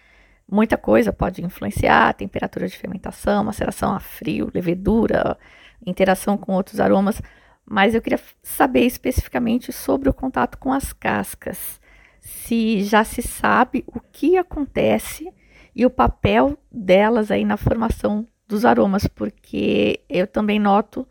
Muita 0.50 0.76
coisa 0.76 1.12
pode 1.12 1.44
influenciar, 1.44 2.12
temperatura 2.14 2.66
de 2.66 2.76
fermentação, 2.76 3.44
maceração 3.44 3.94
a 3.94 4.00
frio, 4.00 4.50
levedura, 4.52 5.38
interação 5.86 6.36
com 6.36 6.52
outros 6.52 6.80
aromas, 6.80 7.22
mas 7.64 7.94
eu 7.94 8.02
queria 8.02 8.18
saber 8.42 8.84
especificamente 8.84 9.72
sobre 9.72 10.08
o 10.08 10.14
contato 10.14 10.58
com 10.58 10.72
as 10.72 10.92
cascas. 10.92 11.80
Se 12.18 12.82
já 12.82 13.04
se 13.04 13.22
sabe 13.22 13.84
o 13.86 14.00
que 14.00 14.36
acontece 14.36 15.32
e 15.74 15.86
o 15.86 15.90
papel 15.90 16.58
delas 16.70 17.30
aí 17.30 17.44
na 17.44 17.56
formação 17.56 18.26
dos 18.48 18.64
aromas, 18.64 19.06
porque 19.06 20.00
eu 20.08 20.26
também 20.26 20.58
noto 20.58 21.06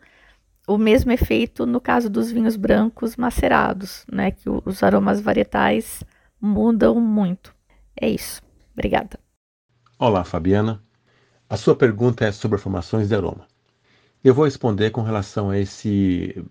o 0.68 0.76
mesmo 0.76 1.10
efeito 1.12 1.64
no 1.64 1.80
caso 1.80 2.10
dos 2.10 2.30
vinhos 2.30 2.56
brancos 2.56 3.16
macerados, 3.16 4.04
né, 4.12 4.30
que 4.30 4.50
os 4.50 4.82
aromas 4.82 5.18
varietais 5.18 6.04
mudam 6.38 7.00
muito. 7.00 7.54
É 7.98 8.06
isso. 8.06 8.42
Obrigada. 8.74 9.18
Olá, 10.02 10.24
Fabiana. 10.24 10.82
A 11.46 11.58
sua 11.58 11.76
pergunta 11.76 12.24
é 12.24 12.32
sobre 12.32 12.56
formações 12.56 13.08
de 13.08 13.14
aroma. 13.14 13.46
Eu 14.24 14.32
vou 14.32 14.46
responder 14.46 14.88
com 14.88 15.02
relação 15.02 15.50
a 15.50 15.58
esse 15.58 16.42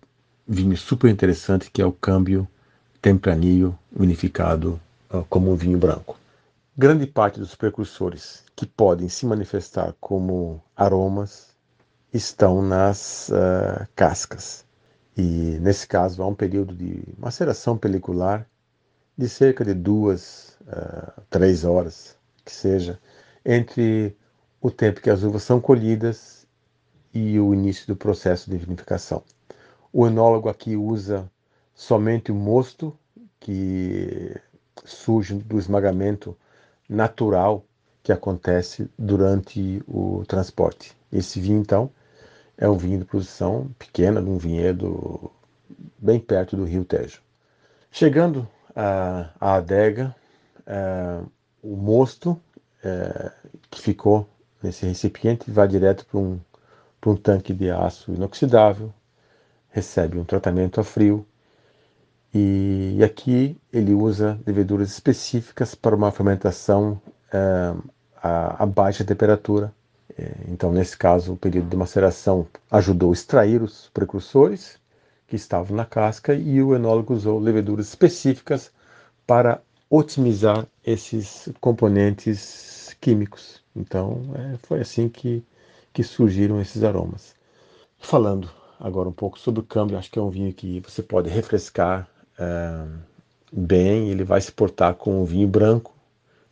vinho 0.47 0.77
super 0.77 1.09
interessante 1.09 1.71
que 1.71 1.81
é 1.81 1.85
o 1.85 1.91
câmbio 1.91 2.47
tempranillo 3.01 3.75
vinificado 3.91 4.79
uh, 5.09 5.25
como 5.27 5.51
um 5.51 5.55
vinho 5.55 5.79
branco. 5.79 6.15
Grande 6.77 7.07
parte 7.07 7.39
dos 7.39 7.55
precursores 7.55 8.43
que 8.55 8.67
podem 8.67 9.09
se 9.09 9.25
manifestar 9.25 9.95
como 9.99 10.63
aromas 10.75 11.47
estão 12.13 12.61
nas 12.61 13.29
uh, 13.29 13.83
cascas. 13.95 14.63
E 15.17 15.57
nesse 15.59 15.87
caso 15.87 16.21
há 16.21 16.27
um 16.27 16.35
período 16.35 16.75
de 16.75 17.01
maceração 17.17 17.75
pelicular 17.75 18.45
de 19.17 19.27
cerca 19.27 19.65
de 19.65 19.73
duas, 19.73 20.55
uh, 20.67 21.19
três 21.31 21.65
horas, 21.65 22.15
que 22.45 22.51
seja, 22.51 22.99
entre 23.45 24.15
o 24.61 24.69
tempo 24.69 25.01
que 25.01 25.09
as 25.09 25.23
uvas 25.23 25.43
são 25.43 25.59
colhidas 25.59 26.47
e 27.13 27.39
o 27.39 27.53
início 27.53 27.87
do 27.87 27.95
processo 27.95 28.49
de 28.49 28.57
vinificação. 28.57 29.23
O 29.91 30.05
enólogo 30.05 30.49
aqui 30.49 30.75
usa 30.75 31.29
somente 31.73 32.31
o 32.31 32.35
mosto 32.35 32.97
que 33.39 34.35
surge 34.83 35.35
do 35.35 35.57
esmagamento 35.57 36.37
natural 36.87 37.65
que 38.03 38.11
acontece 38.11 38.89
durante 38.97 39.83
o 39.87 40.23
transporte. 40.27 40.95
Esse 41.11 41.39
vinho, 41.39 41.59
então, 41.59 41.91
é 42.57 42.67
um 42.67 42.77
vinho 42.77 42.99
de 42.99 43.05
produção 43.05 43.69
pequena, 43.77 44.21
de 44.21 44.29
um 44.29 44.37
vinhedo 44.37 45.31
bem 45.97 46.19
perto 46.19 46.55
do 46.55 46.65
Rio 46.65 46.83
Tejo. 46.83 47.21
Chegando 47.91 48.47
à, 48.75 49.31
adega, 49.39 50.15
é, 50.65 51.21
o 51.61 51.75
mosto 51.75 52.39
é, 52.83 53.31
que 53.69 53.81
ficou 53.81 54.29
nesse 54.61 54.85
recipiente 54.85 55.49
vai 55.51 55.67
direto 55.67 56.05
para 56.05 56.19
um, 56.19 56.39
um 57.05 57.15
tanque 57.15 57.53
de 57.53 57.69
aço 57.69 58.13
inoxidável, 58.13 58.93
recebe 59.69 60.17
um 60.17 60.25
tratamento 60.25 60.79
a 60.79 60.83
frio 60.83 61.25
e, 62.33 62.95
e 62.97 63.03
aqui 63.03 63.57
ele 63.71 63.93
usa 63.93 64.39
leveduras 64.45 64.91
específicas 64.91 65.73
para 65.73 65.95
uma 65.95 66.11
fermentação 66.11 67.01
é, 67.31 67.73
a, 68.21 68.63
a, 68.63 68.65
baixa 68.65 69.03
temperatura. 69.03 69.73
É, 70.17 70.31
então, 70.47 70.71
nesse 70.71 70.97
caso, 70.97 71.33
o 71.33 71.37
período 71.37 71.69
de 71.69 71.77
maceração 71.77 72.47
ajudou 72.69 73.11
a 73.11 73.13
extrair 73.13 73.61
os 73.61 73.89
precursores 73.93 74.77
que 75.27 75.35
estavam 75.35 75.75
na 75.77 75.85
casca 75.85 76.33
e 76.33 76.61
o 76.61 76.75
enólogo 76.75 77.13
usou 77.13 77.39
leveduras 77.39 77.87
específicas 77.87 78.71
para 79.25 79.61
otimizar 79.89 80.67
esses 80.85 81.49
componentes 81.59 82.68
químicos. 82.99 83.61
Então, 83.75 84.21
é, 84.35 84.57
foi 84.63 84.81
assim 84.81 85.09
que, 85.09 85.43
que 85.93 86.03
surgiram 86.03 86.61
esses 86.61 86.83
aromas. 86.83 87.35
Falando 87.97 88.49
agora 88.79 89.09
um 89.09 89.13
pouco 89.13 89.39
sobre 89.39 89.61
o 89.61 89.63
câmbio, 89.63 89.97
acho 89.97 90.11
que 90.11 90.19
é 90.19 90.21
um 90.21 90.29
vinho 90.29 90.53
que 90.53 90.79
você 90.81 91.03
pode 91.03 91.29
refrescar 91.29 92.07
é, 92.37 92.85
bem, 93.51 94.09
ele 94.09 94.23
vai 94.23 94.39
se 94.41 94.51
portar 94.51 94.95
com 94.95 95.21
um 95.21 95.25
vinho 95.25 95.47
branco 95.47 95.93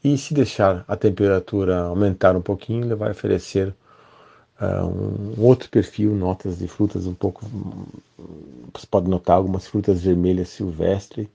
e 0.04 0.18
se 0.18 0.34
deixar 0.34 0.84
a 0.88 0.96
temperatura 0.96 1.82
aumentar 1.82 2.36
um 2.36 2.42
pouquinho, 2.42 2.86
ele 2.86 2.96
vai 2.96 3.12
oferecer 3.12 3.74
uh, 4.62 4.86
um 4.86 5.44
outro 5.44 5.70
perfil, 5.70 6.14
notas 6.14 6.60
de 6.60 6.68
frutas 6.68 7.06
um 7.06 7.14
pouco. 7.14 7.46
Você 8.74 8.88
pode 8.90 9.10
notar 9.10 9.38
algumas 9.38 9.68
frutas 9.68 10.02
vermelhas 10.02 10.50
silvestres 10.50 11.28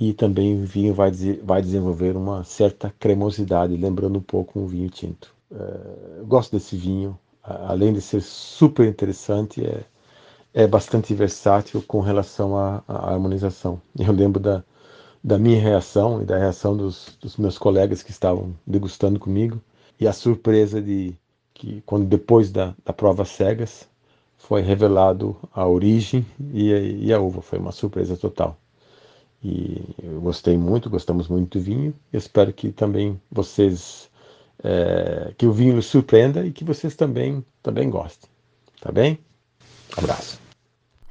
e 0.00 0.14
também 0.14 0.62
o 0.62 0.64
vinho 0.64 0.94
vai, 0.94 1.10
vai 1.42 1.60
desenvolver 1.60 2.16
uma 2.16 2.42
certa 2.42 2.92
cremosidade, 2.98 3.76
lembrando 3.76 4.18
um 4.18 4.22
pouco 4.22 4.58
um 4.58 4.66
vinho 4.66 4.88
tinto. 4.88 5.34
É, 5.52 6.24
gosto 6.24 6.52
desse 6.52 6.74
vinho, 6.74 7.18
além 7.42 7.92
de 7.92 8.00
ser 8.00 8.22
super 8.22 8.86
interessante, 8.88 9.62
é, 9.62 9.84
é 10.54 10.66
bastante 10.66 11.12
versátil 11.14 11.82
com 11.86 12.00
relação 12.00 12.56
à, 12.56 12.82
à 12.88 13.12
harmonização. 13.12 13.80
Eu 13.98 14.12
lembro 14.12 14.40
da, 14.40 14.64
da 15.22 15.38
minha 15.38 15.60
reação 15.60 16.22
e 16.22 16.24
da 16.24 16.38
reação 16.38 16.74
dos, 16.74 17.18
dos, 17.20 17.36
meus 17.36 17.58
colegas 17.58 18.02
que 18.02 18.10
estavam 18.10 18.56
degustando 18.66 19.20
comigo 19.20 19.60
e 20.00 20.08
a 20.08 20.14
surpresa 20.14 20.80
de 20.80 21.14
que 21.52 21.82
quando 21.84 22.06
depois 22.06 22.50
da, 22.50 22.74
da 22.84 22.92
prova 22.94 23.26
cegas 23.26 23.86
foi 24.38 24.62
revelado 24.62 25.36
a 25.52 25.66
origem 25.66 26.24
e 26.54 26.70
e 27.04 27.12
a 27.12 27.20
uva 27.20 27.42
foi 27.42 27.58
uma 27.58 27.72
surpresa 27.72 28.16
total 28.16 28.56
e 29.42 29.94
eu 30.02 30.20
gostei 30.20 30.56
muito 30.58 30.90
gostamos 30.90 31.28
muito 31.28 31.58
do 31.58 31.64
vinho. 31.64 31.94
E 32.12 32.16
espero 32.16 32.52
que 32.52 32.70
também 32.70 33.20
vocês 33.30 34.10
é, 34.62 35.32
que 35.36 35.46
o 35.46 35.52
vinho 35.52 35.80
surpreenda 35.82 36.46
e 36.46 36.52
que 36.52 36.64
vocês 36.64 36.94
também 36.94 37.44
também 37.62 37.88
gostem. 37.88 38.30
Tá 38.80 38.92
bem? 38.92 39.18
Abraço. 39.96 40.40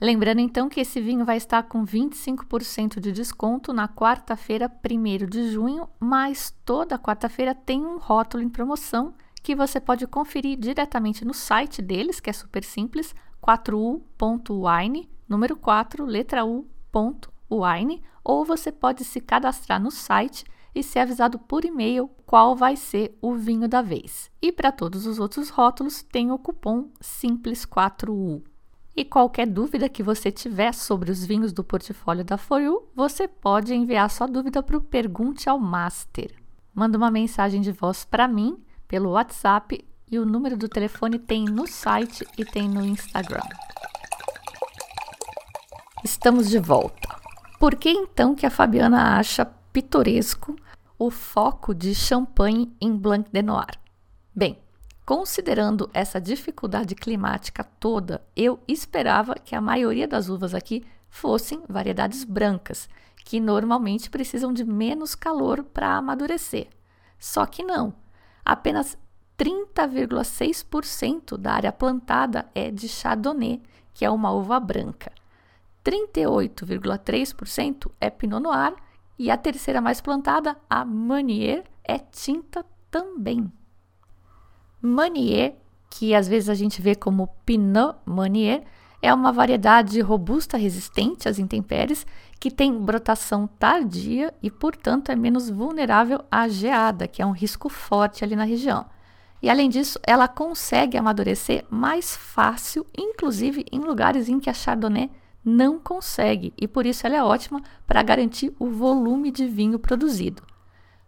Lembrando 0.01 0.39
então 0.39 0.69
que 0.69 0.79
esse 0.79 1.01
vinho 1.01 1.25
vai 1.25 1.35
estar 1.35 1.63
com 1.63 1.85
25% 1.85 3.01
de 3.01 3.11
desconto 3.11 3.73
na 3.73 3.87
quarta-feira, 3.87 4.71
1 4.71 5.25
de 5.27 5.51
junho, 5.51 5.89
mas 5.99 6.55
toda 6.63 6.97
quarta-feira 6.97 7.53
tem 7.53 7.85
um 7.85 7.97
rótulo 7.97 8.41
em 8.41 8.49
promoção 8.49 9.13
que 9.43 9.53
você 9.55 9.79
pode 9.79 10.07
conferir 10.07 10.57
diretamente 10.57 11.25
no 11.25 11.33
site 11.33 11.81
deles, 11.81 12.21
que 12.21 12.29
é 12.29 12.33
super 12.33 12.63
simples, 12.63 13.13
4u.wine, 13.45 15.09
número 15.27 15.57
4, 15.57 16.05
letra 16.05 16.45
u.wine, 16.45 18.01
ou 18.23 18.45
você 18.45 18.71
pode 18.71 19.03
se 19.03 19.19
cadastrar 19.19 19.81
no 19.81 19.91
site 19.91 20.45
e 20.73 20.83
ser 20.83 20.99
avisado 20.99 21.39
por 21.39 21.65
e-mail 21.65 22.09
qual 22.25 22.55
vai 22.55 22.75
ser 22.75 23.17
o 23.21 23.35
vinho 23.35 23.67
da 23.67 23.81
vez. 23.81 24.29
E 24.41 24.51
para 24.51 24.71
todos 24.71 25.05
os 25.05 25.19
outros 25.19 25.49
rótulos 25.49 26.03
tem 26.03 26.31
o 26.31 26.37
cupom 26.37 26.89
Simples4U. 27.01 28.43
E 28.95 29.05
qualquer 29.05 29.47
dúvida 29.47 29.87
que 29.87 30.03
você 30.03 30.31
tiver 30.31 30.73
sobre 30.73 31.11
os 31.11 31.25
vinhos 31.25 31.53
do 31.53 31.63
portfólio 31.63 32.23
da 32.23 32.37
Foyu, 32.37 32.83
você 32.95 33.27
pode 33.27 33.73
enviar 33.73 34.09
sua 34.09 34.27
dúvida 34.27 34.61
para 34.61 34.77
o 34.77 34.81
Pergunte 34.81 35.49
ao 35.49 35.59
Master. 35.59 36.33
Manda 36.73 36.97
uma 36.97 37.11
mensagem 37.11 37.61
de 37.61 37.71
voz 37.71 38.03
para 38.03 38.27
mim 38.27 38.57
pelo 38.87 39.11
WhatsApp 39.11 39.85
e 40.11 40.19
o 40.19 40.25
número 40.25 40.57
do 40.57 40.67
telefone 40.67 41.19
tem 41.19 41.45
no 41.45 41.67
site 41.67 42.25
e 42.37 42.43
tem 42.43 42.67
no 42.67 42.83
Instagram. 42.83 43.47
Estamos 46.03 46.49
de 46.49 46.59
volta. 46.59 47.18
Por 47.59 47.75
que 47.75 47.89
então 47.89 48.33
que 48.33 48.45
a 48.45 48.49
Fabiana 48.49 49.17
acha 49.17 49.45
pitoresco 49.45 50.55
o 50.97 51.11
foco 51.11 51.75
de 51.75 51.93
champanhe 51.93 52.73
em 52.81 52.95
Blanc 52.95 53.29
de 53.31 53.41
Noir? 53.41 53.77
Bem, 54.33 54.57
Considerando 55.09 55.89
essa 55.91 56.21
dificuldade 56.21 56.93
climática 56.93 57.63
toda, 57.63 58.23
eu 58.35 58.59
esperava 58.67 59.33
que 59.33 59.55
a 59.55 59.61
maioria 59.61 60.07
das 60.07 60.29
uvas 60.29 60.53
aqui 60.53 60.85
fossem 61.09 61.63
variedades 61.67 62.23
brancas, 62.23 62.87
que 63.25 63.39
normalmente 63.39 64.07
precisam 64.07 64.53
de 64.53 64.63
menos 64.63 65.15
calor 65.15 65.63
para 65.63 65.95
amadurecer. 65.95 66.67
Só 67.17 67.47
que 67.47 67.63
não. 67.63 67.95
Apenas 68.45 68.95
30,6% 69.35 71.37
da 71.37 71.53
área 71.53 71.71
plantada 71.71 72.47
é 72.53 72.69
de 72.69 72.87
Chardonnay, 72.87 73.63
que 73.95 74.05
é 74.05 74.11
uma 74.11 74.31
uva 74.31 74.59
branca. 74.59 75.11
38,3% 75.83 77.91
é 77.99 78.09
Pinot 78.09 78.41
Noir 78.41 78.73
e 79.17 79.29
a 79.29 79.37
terceira 79.37 79.81
mais 79.81 79.99
plantada, 80.01 80.55
a 80.69 80.85
Meunier, 80.85 81.65
é 81.83 81.99
tinta 81.99 82.65
também. 82.89 83.51
Meunier, 84.81 85.57
que 85.89 86.15
às 86.15 86.25
vezes 86.27 86.49
a 86.49 86.53
gente 86.53 86.81
vê 86.81 86.95
como 86.95 87.27
Pinot 87.45 87.97
Meunier, 88.05 88.63
é 89.01 89.13
uma 89.13 89.31
variedade 89.31 89.99
robusta 90.01 90.57
resistente 90.57 91.29
às 91.29 91.39
intempéries 91.39 92.05
que 92.39 92.51
tem 92.51 92.77
brotação 92.77 93.47
tardia 93.47 94.33
e, 94.41 94.49
portanto, 94.49 95.09
é 95.09 95.15
menos 95.15 95.49
vulnerável 95.49 96.23
à 96.31 96.47
geada, 96.47 97.07
que 97.07 97.21
é 97.21 97.25
um 97.25 97.31
risco 97.31 97.69
forte 97.69 98.23
ali 98.23 98.35
na 98.35 98.43
região. 98.43 98.85
E 99.41 99.49
além 99.49 99.69
disso, 99.69 99.99
ela 100.03 100.27
consegue 100.27 100.97
amadurecer 100.97 101.65
mais 101.69 102.15
fácil, 102.15 102.85
inclusive 102.97 103.65
em 103.71 103.79
lugares 103.79 104.27
em 104.27 104.39
que 104.39 104.49
a 104.49 104.53
Chardonnay 104.53 105.09
não 105.43 105.79
consegue, 105.79 106.53
e 106.57 106.67
por 106.67 106.85
isso 106.85 107.05
ela 107.05 107.15
é 107.15 107.23
ótima 107.23 107.61
para 107.87 108.03
garantir 108.03 108.53
o 108.59 108.69
volume 108.69 109.31
de 109.31 109.47
vinho 109.47 109.79
produzido. 109.79 110.43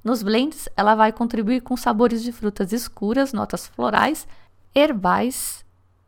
Nos 0.03 0.23
blends, 0.23 0.67
ela 0.75 0.95
vai 0.95 1.11
contribuir 1.11 1.61
com 1.61 1.77
sabores 1.77 2.23
de 2.23 2.31
frutas 2.31 2.73
escuras, 2.73 3.33
notas 3.33 3.67
florais, 3.67 4.27
herbais, 4.73 5.63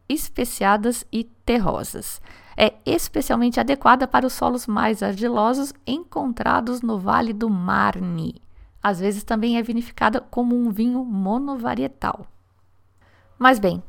especiadas 0.10 1.06
e 1.12 1.24
terrosas. 1.46 2.22
É 2.58 2.74
especialmente 2.86 3.60
adequada 3.60 4.08
para 4.08 4.26
os 4.26 4.34
solos 4.34 4.68
mais 4.68 5.04
argilosos 5.04 5.74
encontrados 5.86 6.82
no 6.82 7.00
Vale 7.00 7.34
do 7.34 7.50
Marne. 7.50 8.42
Às 8.82 9.00
vezes 9.00 9.24
também 9.24 9.58
é 9.58 9.64
vinificada 9.64 10.20
como 10.20 10.56
um 10.56 10.70
vinho 10.70 11.04
monovarietal. 11.06 12.28
Mas 13.40 13.60
bem, 13.60 13.82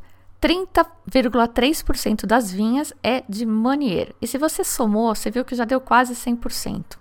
30,3% 0.45 2.27
das 2.27 2.53
vinhas 2.53 2.93
é 3.03 3.25
de 3.27 3.47
Manier. 3.47 4.15
E 4.21 4.27
se 4.27 4.37
você 4.37 4.63
somou, 4.63 5.15
você 5.15 5.31
viu 5.31 5.43
que 5.43 5.55
já 5.55 5.65
deu 5.65 5.81
quase 5.81 6.15
100%. 6.15 6.99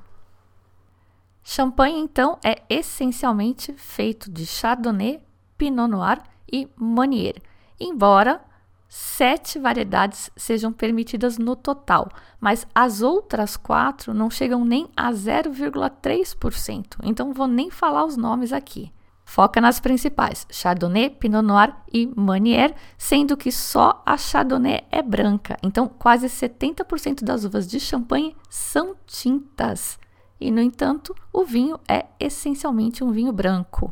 Champanhe, 1.44 2.00
então, 2.00 2.40
é 2.42 2.62
essencialmente 2.70 3.74
feito 3.74 4.32
de 4.32 4.46
Chardonnay, 4.46 5.22
Pinot 5.58 5.90
Noir 5.90 6.22
e 6.50 6.70
Meunier, 6.80 7.36
embora 7.78 8.40
sete 8.88 9.60
variedades 9.60 10.32
sejam 10.38 10.72
permitidas 10.72 11.38
no 11.38 11.58
total, 11.58 12.08
mas 12.40 12.66
as 12.74 13.02
outras 13.02 13.58
quatro 13.58 14.14
não 14.14 14.30
chegam 14.30 14.64
nem 14.64 14.88
a 14.96 15.12
0,3%, 15.12 16.96
então 17.04 17.34
vou 17.34 17.48
nem 17.48 17.70
falar 17.70 18.06
os 18.06 18.16
nomes 18.16 18.54
aqui. 18.54 18.94
Foca 19.34 19.60
nas 19.60 19.80
principais, 19.80 20.46
Chardonnay, 20.52 21.10
Pinot 21.10 21.42
Noir 21.42 21.76
e 21.92 22.06
Meunier, 22.06 22.76
sendo 23.00 23.36
que 23.36 23.52
só 23.52 24.00
a 24.06 24.16
Chardonnay 24.16 24.84
é 24.92 25.02
branca, 25.02 25.58
então 25.64 25.88
quase 25.88 26.28
70% 26.28 27.24
das 27.24 27.44
uvas 27.44 27.68
de 27.68 27.80
champanhe 27.80 28.38
são 28.48 28.96
tintas 29.08 29.98
e, 30.40 30.52
no 30.52 30.62
entanto, 30.62 31.16
o 31.34 31.44
vinho 31.44 31.80
é 31.88 32.06
essencialmente 32.20 33.04
um 33.04 33.12
vinho 33.12 33.34
branco. 33.34 33.92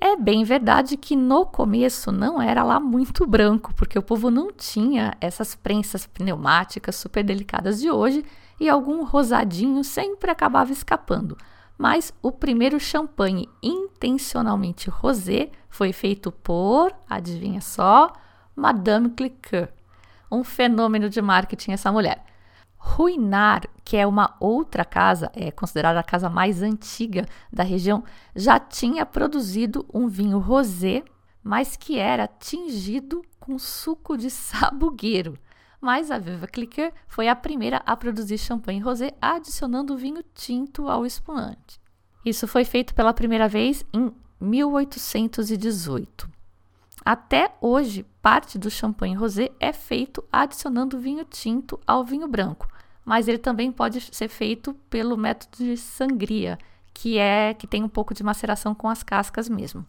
É 0.00 0.14
bem 0.14 0.44
verdade 0.44 0.96
que 0.96 1.16
no 1.16 1.44
começo 1.44 2.12
não 2.12 2.40
era 2.40 2.62
lá 2.62 2.78
muito 2.78 3.26
branco, 3.26 3.74
porque 3.74 3.98
o 3.98 4.02
povo 4.02 4.30
não 4.30 4.52
tinha 4.52 5.16
essas 5.20 5.56
prensas 5.56 6.06
pneumáticas 6.06 6.94
super 6.94 7.24
delicadas 7.24 7.80
de 7.80 7.90
hoje 7.90 8.24
e 8.60 8.68
algum 8.68 9.02
rosadinho 9.02 9.82
sempre 9.82 10.30
acabava 10.30 10.70
escapando. 10.70 11.36
Mas 11.78 12.12
o 12.20 12.32
primeiro 12.32 12.80
champanhe 12.80 13.48
intencionalmente 13.62 14.90
rosé 14.90 15.52
foi 15.70 15.92
feito 15.92 16.32
por, 16.32 16.92
adivinha 17.08 17.60
só, 17.60 18.12
Madame 18.56 19.10
Cliquot. 19.10 19.68
Um 20.30 20.42
fenômeno 20.42 21.08
de 21.08 21.22
marketing 21.22 21.70
essa 21.70 21.92
mulher. 21.92 22.24
Ruinar, 22.76 23.62
que 23.84 23.96
é 23.96 24.04
uma 24.04 24.36
outra 24.40 24.84
casa, 24.84 25.30
é 25.34 25.52
considerada 25.52 26.00
a 26.00 26.04
casa 26.04 26.28
mais 26.28 26.62
antiga 26.62 27.24
da 27.52 27.62
região, 27.62 28.02
já 28.34 28.58
tinha 28.58 29.06
produzido 29.06 29.86
um 29.94 30.08
vinho 30.08 30.38
rosé, 30.38 31.04
mas 31.42 31.76
que 31.76 31.98
era 31.98 32.26
tingido 32.26 33.22
com 33.38 33.58
suco 33.58 34.16
de 34.16 34.30
sabugueiro. 34.30 35.38
Mas 35.80 36.10
a 36.10 36.18
Viva 36.18 36.46
Cliquer 36.46 36.92
foi 37.06 37.28
a 37.28 37.36
primeira 37.36 37.82
a 37.86 37.96
produzir 37.96 38.38
champanhe 38.38 38.80
rosé 38.80 39.12
adicionando 39.20 39.96
vinho 39.96 40.22
tinto 40.34 40.88
ao 40.88 41.06
espumante. 41.06 41.80
Isso 42.24 42.48
foi 42.48 42.64
feito 42.64 42.94
pela 42.94 43.14
primeira 43.14 43.48
vez 43.48 43.84
em 43.92 44.12
1818. 44.40 46.28
Até 47.04 47.54
hoje, 47.60 48.04
parte 48.20 48.58
do 48.58 48.70
champanhe 48.70 49.14
rosé 49.14 49.50
é 49.60 49.72
feito 49.72 50.22
adicionando 50.32 50.98
vinho 50.98 51.24
tinto 51.24 51.78
ao 51.86 52.04
vinho 52.04 52.26
branco, 52.26 52.68
mas 53.04 53.28
ele 53.28 53.38
também 53.38 53.72
pode 53.72 54.00
ser 54.14 54.28
feito 54.28 54.74
pelo 54.90 55.16
método 55.16 55.56
de 55.56 55.76
sangria, 55.76 56.58
que 56.92 57.16
é 57.16 57.54
que 57.54 57.66
tem 57.66 57.82
um 57.84 57.88
pouco 57.88 58.12
de 58.12 58.24
maceração 58.24 58.74
com 58.74 58.88
as 58.88 59.02
cascas 59.02 59.48
mesmo. 59.48 59.86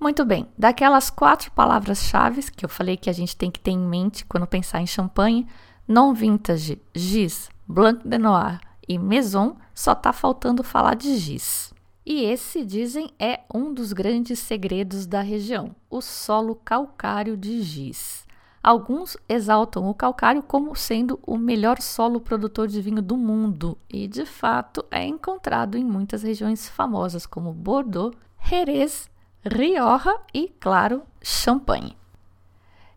Muito 0.00 0.24
bem, 0.24 0.48
daquelas 0.56 1.10
quatro 1.10 1.50
palavras-chave 1.50 2.52
que 2.52 2.64
eu 2.64 2.68
falei 2.68 2.96
que 2.96 3.10
a 3.10 3.12
gente 3.12 3.36
tem 3.36 3.50
que 3.50 3.58
ter 3.58 3.72
em 3.72 3.78
mente 3.78 4.24
quando 4.24 4.46
pensar 4.46 4.80
em 4.80 4.86
champanhe, 4.86 5.46
non 5.88 6.14
vintage, 6.14 6.80
gis, 6.94 7.50
blanc 7.66 8.06
de 8.06 8.16
noir 8.16 8.60
e 8.88 8.96
maison, 8.96 9.56
só 9.74 9.92
está 9.92 10.12
faltando 10.12 10.62
falar 10.62 10.94
de 10.94 11.16
gis. 11.16 11.74
E 12.06 12.22
esse, 12.24 12.64
dizem, 12.64 13.10
é 13.18 13.40
um 13.52 13.74
dos 13.74 13.92
grandes 13.92 14.38
segredos 14.38 15.04
da 15.04 15.20
região, 15.20 15.74
o 15.90 16.00
solo 16.00 16.54
calcário 16.54 17.36
de 17.36 17.60
giz. 17.60 18.26
Alguns 18.62 19.16
exaltam 19.28 19.88
o 19.88 19.94
calcário 19.94 20.42
como 20.42 20.74
sendo 20.76 21.18
o 21.26 21.36
melhor 21.36 21.80
solo 21.82 22.20
produtor 22.20 22.68
de 22.68 22.80
vinho 22.80 23.02
do 23.02 23.16
mundo, 23.16 23.76
e 23.90 24.06
de 24.06 24.24
fato 24.24 24.84
é 24.90 25.04
encontrado 25.04 25.76
em 25.76 25.84
muitas 25.84 26.22
regiões 26.22 26.68
famosas 26.68 27.26
como 27.26 27.52
Bordeaux, 27.52 28.16
Jerez, 28.42 29.10
Rioja 29.44 30.18
e, 30.34 30.48
claro, 30.58 31.02
Champagne. 31.22 31.96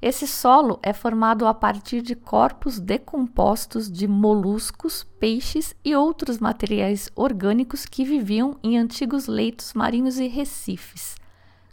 Esse 0.02 0.26
solo 0.26 0.80
é 0.82 0.92
formado 0.92 1.46
a 1.46 1.54
partir 1.54 2.02
de 2.02 2.16
corpos 2.16 2.80
decompostos 2.80 3.92
de 3.92 4.08
moluscos, 4.08 5.04
peixes 5.20 5.76
e 5.86 5.96
outros 5.96 6.40
materiais 6.40 7.12
orgânicos 7.16 7.86
que 7.86 8.04
viviam 8.04 8.58
em 8.64 8.76
antigos 8.80 9.28
leitos 9.28 9.74
marinhos 9.76 10.18
e 10.18 10.28
recifes. 10.28 11.16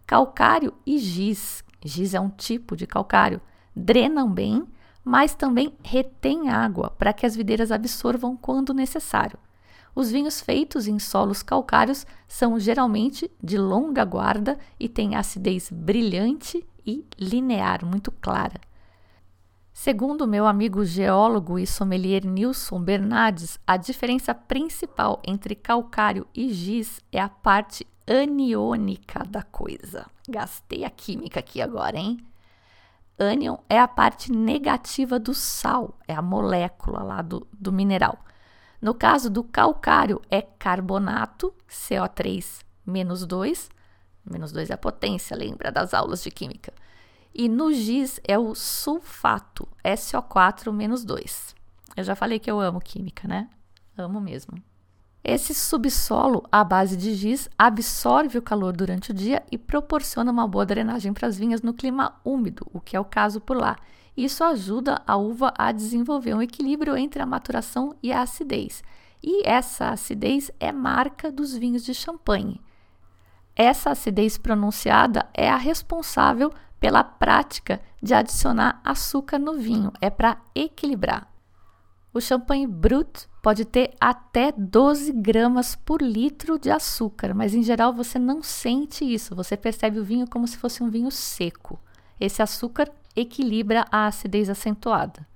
Calcário 0.07 0.75
e 0.85 0.99
giz, 0.99 1.65
giz 1.83 2.13
é 2.13 2.21
um 2.21 2.29
tipo 2.29 2.77
de 2.77 2.87
calcário, 2.87 3.41
drenam 3.75 4.31
bem, 4.31 4.67
mas 5.03 5.35
também 5.35 5.75
retêm 5.83 6.51
água 6.51 6.91
para 6.91 7.15
que 7.15 7.25
as 7.25 7.35
videiras 7.35 7.73
absorvam 7.73 8.37
quando 8.37 8.75
necessário. 8.75 9.39
Os 9.99 10.13
vinhos 10.13 10.41
feitos 10.41 10.87
em 10.87 10.97
solos 11.01 11.43
calcários 11.43 12.07
são 12.29 12.57
geralmente 12.57 13.29
de 13.43 13.59
longa 13.59 14.05
guarda 14.05 14.57
e 14.79 14.89
têm 14.89 15.17
acidez 15.17 15.69
brilhante 15.73 16.65
e 16.87 17.05
linear, 17.19 17.85
muito 17.85 18.13
clara. 18.13 18.61
Segundo 19.73 20.25
meu 20.25 20.47
amigo 20.47 20.85
geólogo 20.85 21.59
e 21.59 21.67
sommelier 21.67 22.25
Nilson 22.25 22.81
Bernardes, 22.81 23.59
a 23.67 23.77
diferença 23.77 24.33
principal 24.33 25.21
entre 25.27 25.57
calcário 25.57 26.29
e 26.33 26.55
giz 26.55 27.01
é 27.11 27.19
a 27.19 27.29
parte 27.29 27.85
aniônica 28.07 29.25
da 29.29 29.43
coisa. 29.43 30.07
Gastei 30.29 30.85
a 30.85 30.91
química 30.91 31.41
aqui 31.41 31.61
agora, 31.61 31.99
hein? 31.99 32.25
Ânion 33.19 33.57
é 33.69 33.81
a 33.81 33.89
parte 33.89 34.31
negativa 34.31 35.19
do 35.19 35.35
sal, 35.35 35.99
é 36.07 36.15
a 36.15 36.23
molécula 36.23 37.03
lá 37.03 37.21
do, 37.21 37.45
do 37.53 37.73
mineral. 37.73 38.17
No 38.81 38.95
caso 38.95 39.29
do 39.29 39.43
calcário, 39.43 40.23
é 40.31 40.41
carbonato, 40.41 41.53
CO3 41.69 42.61
menos 42.87 43.27
2, 43.27 43.69
menos 44.25 44.53
2 44.53 44.71
é 44.71 44.75
a 44.75 44.79
potência, 44.79 45.37
lembra 45.37 45.71
das 45.71 45.93
aulas 45.93 46.23
de 46.23 46.31
química. 46.31 46.73
E 47.35 47.49
no 47.49 47.73
giz 47.73 48.21
é 48.27 48.39
o 48.39 48.55
sulfato, 48.55 49.69
SO4 49.85 50.73
menos 50.73 51.05
2. 51.05 51.55
Eu 51.97 52.05
já 52.05 52.15
falei 52.15 52.39
que 52.39 52.51
eu 52.51 52.61
amo 52.61 52.81
química, 52.81 53.27
né? 53.29 53.49
Amo 53.97 54.21
mesmo. 54.21 54.63
Esse 55.23 55.53
subsolo 55.53 56.45
à 56.51 56.63
base 56.63 56.97
de 56.97 57.15
giz 57.15 57.51
absorve 57.59 58.39
o 58.39 58.43
calor 58.43 58.73
durante 58.75 59.11
o 59.11 59.15
dia 59.15 59.43
e 59.51 59.59
proporciona 59.59 60.31
uma 60.31 60.47
boa 60.47 60.65
drenagem 60.65 61.13
para 61.13 61.27
as 61.27 61.37
vinhas 61.37 61.61
no 61.61 61.75
clima 61.75 62.15
úmido, 62.25 62.67
o 62.73 62.81
que 62.81 62.97
é 62.97 63.01
o 63.01 63.05
caso 63.05 63.41
por 63.41 63.57
lá. 63.57 63.77
Isso 64.19 64.43
ajuda 64.43 65.01
a 65.07 65.17
uva 65.17 65.55
a 65.57 65.71
desenvolver 65.71 66.35
um 66.35 66.43
equilíbrio 66.43 66.97
entre 66.97 67.23
a 67.23 67.27
maturação 67.27 67.95
e 68.03 68.11
a 68.11 68.23
acidez. 68.23 68.83
E 69.23 69.47
essa 69.49 69.91
acidez 69.91 70.51
é 70.59 70.73
marca 70.73 71.31
dos 71.31 71.57
vinhos 71.57 71.85
de 71.85 71.95
champanhe. 71.95 72.61
Essa 73.55 73.91
acidez 73.91 74.37
pronunciada 74.37 75.29
é 75.33 75.49
a 75.49 75.57
responsável 75.57 76.53
pela 76.81 77.05
prática 77.05 77.81
de 78.03 78.13
adicionar 78.13 78.81
açúcar 78.85 79.39
no 79.39 79.55
vinho, 79.55 79.93
é 80.01 80.11
para 80.11 80.39
equilibrar. 80.53 81.33
O 82.13 82.21
champanhe 82.21 82.67
brut 82.67 83.29
pode 83.41 83.65
ter 83.65 83.95
até 84.01 84.51
12 84.51 85.13
gramas 85.13 85.77
por 85.77 86.03
litro 86.03 86.59
de 86.59 86.73
açúcar, 86.73 87.33
mas 87.35 87.55
em 87.55 87.63
geral 87.63 87.93
você 87.93 88.19
não 88.19 88.43
sente 88.43 89.05
isso, 89.05 89.37
você 89.37 89.57
percebe 89.57 90.01
o 90.01 90.05
vinho 90.05 90.29
como 90.29 90.49
se 90.49 90.57
fosse 90.57 90.83
um 90.83 90.91
vinho 90.91 91.13
seco. 91.13 91.79
Esse 92.19 92.43
açúcar 92.43 92.91
equilibra 93.19 93.85
a 93.91 94.07
acidez 94.07 94.49
acentuada. 94.49 95.27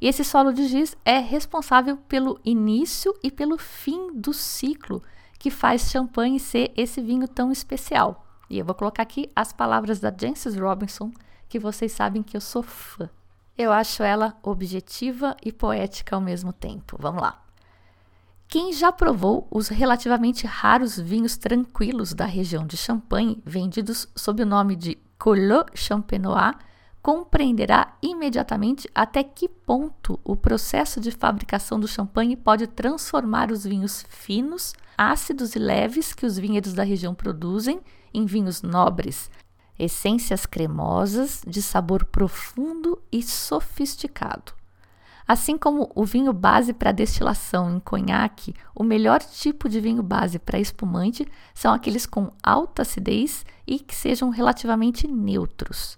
E 0.00 0.06
esse 0.06 0.22
solo 0.24 0.52
de 0.52 0.66
giz 0.66 0.96
é 1.04 1.18
responsável 1.18 1.96
pelo 1.96 2.38
início 2.44 3.14
e 3.22 3.30
pelo 3.30 3.56
fim 3.58 4.12
do 4.12 4.32
ciclo 4.32 5.02
que 5.38 5.50
faz 5.50 5.90
champanhe 5.90 6.38
ser 6.38 6.72
esse 6.76 7.00
vinho 7.00 7.26
tão 7.26 7.50
especial. 7.50 8.26
E 8.48 8.58
eu 8.58 8.64
vou 8.64 8.74
colocar 8.74 9.02
aqui 9.02 9.30
as 9.34 9.52
palavras 9.52 9.98
da 9.98 10.14
Jancis 10.16 10.56
Robinson, 10.56 11.10
que 11.48 11.58
vocês 11.58 11.92
sabem 11.92 12.22
que 12.22 12.36
eu 12.36 12.40
sou 12.40 12.62
fã. 12.62 13.08
Eu 13.56 13.72
acho 13.72 14.02
ela 14.02 14.36
objetiva 14.42 15.36
e 15.42 15.50
poética 15.50 16.14
ao 16.14 16.20
mesmo 16.20 16.52
tempo. 16.52 16.96
Vamos 17.00 17.22
lá. 17.22 17.42
Quem 18.48 18.72
já 18.72 18.92
provou 18.92 19.48
os 19.50 19.68
relativamente 19.68 20.46
raros 20.46 20.98
vinhos 20.98 21.36
tranquilos 21.36 22.12
da 22.12 22.26
região 22.26 22.64
de 22.64 22.76
Champagne, 22.76 23.42
vendidos 23.44 24.06
sob 24.14 24.42
o 24.42 24.46
nome 24.46 24.76
de 24.76 24.96
Collot 25.18 25.70
Champenois, 25.74 26.54
compreenderá 27.06 27.96
imediatamente 28.02 28.90
até 28.92 29.22
que 29.22 29.48
ponto 29.48 30.18
o 30.24 30.34
processo 30.34 31.00
de 31.00 31.12
fabricação 31.12 31.78
do 31.78 31.86
champanhe 31.86 32.34
pode 32.34 32.66
transformar 32.66 33.52
os 33.52 33.62
vinhos 33.62 34.04
finos, 34.08 34.74
ácidos 34.98 35.54
e 35.54 35.58
leves 35.60 36.12
que 36.12 36.26
os 36.26 36.36
vinhedos 36.36 36.72
da 36.72 36.82
região 36.82 37.14
produzem 37.14 37.80
em 38.12 38.26
vinhos 38.26 38.60
nobres, 38.60 39.30
essências 39.78 40.46
cremosas 40.46 41.42
de 41.46 41.62
sabor 41.62 42.04
profundo 42.06 43.00
e 43.12 43.22
sofisticado. 43.22 44.52
Assim 45.28 45.56
como 45.56 45.92
o 45.94 46.04
vinho 46.04 46.32
base 46.32 46.72
para 46.72 46.90
destilação 46.90 47.76
em 47.76 47.78
conhaque, 47.78 48.52
o 48.74 48.82
melhor 48.82 49.22
tipo 49.22 49.68
de 49.68 49.80
vinho 49.80 50.02
base 50.02 50.40
para 50.40 50.58
espumante 50.58 51.24
são 51.54 51.72
aqueles 51.72 52.04
com 52.04 52.32
alta 52.42 52.82
acidez 52.82 53.46
e 53.64 53.78
que 53.78 53.94
sejam 53.94 54.28
relativamente 54.28 55.06
neutros. 55.06 55.96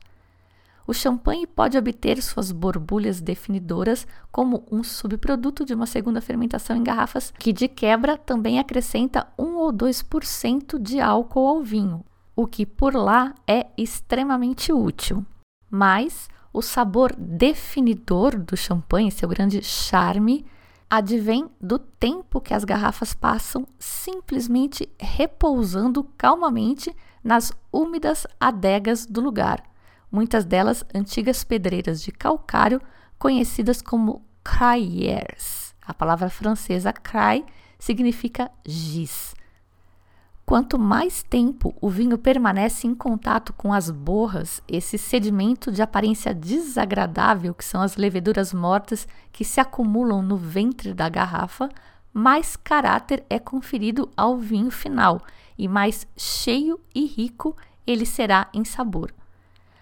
O 0.88 0.94
champanhe 0.94 1.46
pode 1.46 1.76
obter 1.76 2.22
suas 2.22 2.50
borbulhas 2.50 3.20
definidoras 3.20 4.06
como 4.32 4.64
um 4.72 4.82
subproduto 4.82 5.62
de 5.62 5.74
uma 5.74 5.84
segunda 5.84 6.18
fermentação 6.18 6.74
em 6.74 6.82
garrafas, 6.82 7.30
que 7.38 7.52
de 7.52 7.68
quebra 7.68 8.16
também 8.16 8.58
acrescenta 8.58 9.26
1 9.38 9.54
ou 9.56 9.70
2% 9.70 10.78
de 10.80 10.98
álcool 10.98 11.46
ao 11.46 11.62
vinho, 11.62 12.02
o 12.34 12.46
que 12.46 12.64
por 12.64 12.94
lá 12.94 13.34
é 13.46 13.66
extremamente 13.76 14.72
útil. 14.72 15.26
Mas 15.70 16.26
o 16.54 16.62
sabor 16.62 17.14
definidor 17.14 18.38
do 18.38 18.56
champanhe, 18.56 19.10
seu 19.10 19.28
grande 19.28 19.62
charme, 19.62 20.46
advém 20.88 21.50
do 21.60 21.78
tempo 21.78 22.40
que 22.40 22.54
as 22.54 22.64
garrafas 22.64 23.12
passam 23.12 23.68
simplesmente 23.78 24.88
repousando 24.98 26.02
calmamente 26.16 26.96
nas 27.22 27.52
úmidas 27.70 28.26
adegas 28.40 29.04
do 29.04 29.20
lugar, 29.20 29.62
muitas 30.10 30.44
delas 30.44 30.84
antigas 30.94 31.44
pedreiras 31.44 32.02
de 32.02 32.12
calcário 32.12 32.80
conhecidas 33.18 33.82
como 33.82 34.22
crayères. 34.42 35.74
A 35.86 35.92
palavra 35.92 36.28
francesa 36.28 36.92
cray 36.92 37.44
significa 37.78 38.50
giz. 38.66 39.34
Quanto 40.48 40.78
mais 40.78 41.22
tempo 41.22 41.74
o 41.78 41.90
vinho 41.90 42.16
permanece 42.16 42.86
em 42.86 42.94
contato 42.94 43.52
com 43.52 43.70
as 43.70 43.90
borras, 43.90 44.62
esse 44.66 44.96
sedimento 44.96 45.70
de 45.70 45.82
aparência 45.82 46.32
desagradável, 46.32 47.52
que 47.52 47.64
são 47.64 47.82
as 47.82 47.96
leveduras 47.96 48.54
mortas 48.54 49.06
que 49.30 49.44
se 49.44 49.60
acumulam 49.60 50.22
no 50.22 50.38
ventre 50.38 50.94
da 50.94 51.06
garrafa, 51.10 51.68
mais 52.14 52.56
caráter 52.56 53.22
é 53.28 53.38
conferido 53.38 54.10
ao 54.16 54.38
vinho 54.38 54.70
final 54.70 55.20
e 55.58 55.68
mais 55.68 56.06
cheio 56.16 56.80
e 56.94 57.04
rico 57.04 57.54
ele 57.86 58.06
será 58.06 58.48
em 58.54 58.64
sabor. 58.64 59.12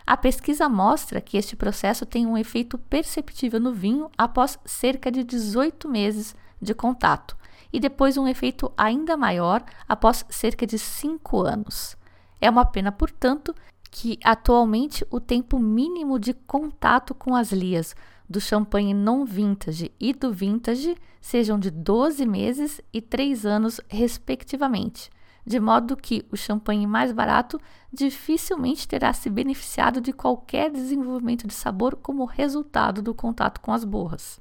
A 0.06 0.16
pesquisa 0.16 0.68
mostra 0.68 1.20
que 1.20 1.36
este 1.36 1.56
processo 1.56 2.06
tem 2.06 2.26
um 2.26 2.38
efeito 2.38 2.78
perceptível 2.78 3.58
no 3.58 3.72
vinho 3.72 4.08
após 4.16 4.56
cerca 4.64 5.10
de 5.10 5.24
18 5.24 5.88
meses 5.88 6.36
de 6.62 6.72
contato 6.72 7.36
e 7.72 7.80
depois 7.80 8.16
um 8.16 8.28
efeito 8.28 8.72
ainda 8.76 9.16
maior 9.16 9.64
após 9.88 10.24
cerca 10.28 10.64
de 10.64 10.78
cinco 10.78 11.40
anos. 11.42 11.96
É 12.40 12.48
uma 12.48 12.64
pena, 12.64 12.92
portanto, 12.92 13.52
que 13.90 14.18
atualmente 14.22 15.04
o 15.10 15.18
tempo 15.18 15.58
mínimo 15.58 16.20
de 16.20 16.32
contato 16.32 17.14
com 17.14 17.34
as 17.34 17.50
lias 17.50 17.96
do 18.28 18.40
champanhe 18.40 18.94
não 18.94 19.24
vintage 19.24 19.90
e 19.98 20.12
do 20.12 20.32
vintage 20.32 20.96
sejam 21.20 21.58
de 21.58 21.70
12 21.70 22.24
meses 22.26 22.80
e 22.92 23.00
3 23.00 23.44
anos, 23.44 23.80
respectivamente, 23.88 25.11
de 25.47 25.61
modo 25.61 25.97
que 25.97 26.26
o 26.32 26.36
champanhe 26.36 26.86
mais 26.86 27.12
barato 27.12 27.61
dificilmente 27.92 28.88
terá 28.88 29.12
se 29.12 29.30
beneficiado 29.30 30.01
de 30.01 30.12
qualquer 30.12 30.70
desenvolvimento 30.70 31.47
de 31.47 31.55
sabor 31.55 31.97
como 31.97 32.24
resultado 32.24 33.01
do 33.01 33.14
contato 33.14 33.61
com 33.61 33.72
as 33.72 33.84
borras. 33.84 34.40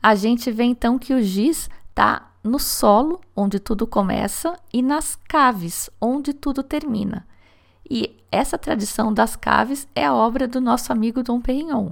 A 0.00 0.14
gente 0.14 0.52
vê 0.52 0.62
então 0.62 0.98
que 0.98 1.12
o 1.12 1.20
giz 1.20 1.68
está 1.88 2.30
no 2.44 2.60
solo, 2.60 3.20
onde 3.34 3.58
tudo 3.58 3.86
começa, 3.86 4.56
e 4.72 4.80
nas 4.80 5.16
caves, 5.28 5.90
onde 6.00 6.32
tudo 6.32 6.62
termina. 6.62 7.26
E 7.90 8.16
essa 8.30 8.56
tradição 8.56 9.12
das 9.12 9.34
caves 9.34 9.88
é 9.94 10.06
a 10.06 10.14
obra 10.14 10.46
do 10.46 10.60
nosso 10.60 10.92
amigo 10.92 11.24
Dom 11.24 11.40
Perignon. 11.40 11.90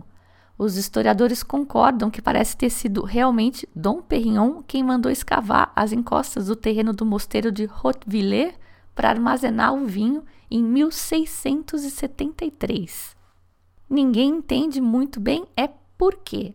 Os 0.59 0.77
historiadores 0.77 1.43
concordam 1.43 2.11
que 2.11 2.23
parece 2.23 2.57
ter 2.57 2.71
sido 2.71 3.05
realmente 3.05 3.69
Dom 3.75 4.01
Perignon 4.01 4.63
quem 4.63 4.83
mandou 4.83 5.13
escavar 5.13 5.71
as 5.77 5.93
encostas 5.93 6.47
do 6.47 6.57
terreno 6.57 6.95
do 6.95 7.05
mosteiro 7.05 7.53
de 7.53 7.67
Hautevillers 7.67 8.55
para 8.95 9.11
armazenar 9.11 9.75
o 9.75 9.85
vinho 9.85 10.25
em 10.51 10.63
1673. 10.63 13.15
ninguém 13.91 14.31
entende 14.31 14.81
muito 14.81 15.21
bem 15.21 15.45
é 15.57 15.69
por 15.99 16.15
quê. 16.17 16.55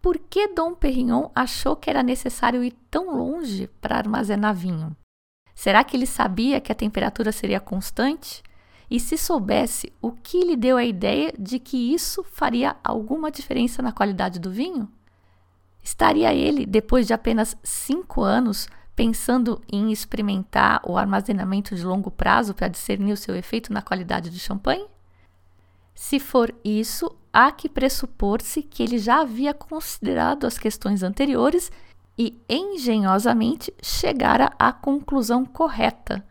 Por 0.00 0.18
que 0.18 0.48
Dom 0.48 0.74
Perignon 0.74 1.28
achou 1.34 1.76
que 1.76 1.90
era 1.90 2.02
necessário 2.02 2.64
ir 2.64 2.72
tão 2.90 3.14
longe 3.16 3.68
para 3.80 3.96
armazenar 3.96 4.54
vinho? 4.54 4.96
Será 5.54 5.84
que 5.84 5.96
ele 5.96 6.06
sabia 6.06 6.60
que 6.60 6.70
a 6.70 6.74
temperatura 6.74 7.32
seria 7.32 7.58
constante? 7.60 8.42
E 8.90 9.00
se 9.00 9.18
soubesse, 9.18 9.92
o 10.00 10.12
que 10.12 10.40
lhe 10.44 10.56
deu 10.56 10.76
a 10.76 10.84
ideia 10.84 11.32
de 11.38 11.58
que 11.58 11.92
isso 11.92 12.22
faria 12.22 12.76
alguma 12.84 13.30
diferença 13.30 13.82
na 13.82 13.92
qualidade 13.92 14.38
do 14.38 14.50
vinho? 14.50 14.88
Estaria 15.82 16.32
ele, 16.32 16.66
depois 16.66 17.06
de 17.06 17.12
apenas 17.12 17.56
cinco 17.62 18.22
anos, 18.22 18.68
pensando 18.94 19.60
em 19.70 19.92
experimentar 19.92 20.80
o 20.84 20.96
armazenamento 20.96 21.74
de 21.74 21.84
longo 21.84 22.10
prazo 22.10 22.54
para 22.54 22.68
discernir 22.68 23.12
o 23.12 23.16
seu 23.16 23.36
efeito 23.36 23.72
na 23.72 23.82
qualidade 23.82 24.30
do 24.30 24.38
champanhe? 24.38 24.86
Se 25.94 26.20
for 26.20 26.54
isso, 26.64 27.10
há 27.32 27.50
que 27.50 27.68
pressupor-se 27.68 28.62
que 28.62 28.82
ele 28.82 28.98
já 28.98 29.20
havia 29.20 29.52
considerado 29.52 30.46
as 30.46 30.58
questões 30.58 31.02
anteriores 31.02 31.70
e 32.18 32.38
engenhosamente 32.48 33.72
chegara 33.82 34.50
à 34.58 34.72
conclusão 34.72 35.44
correta. 35.44 36.24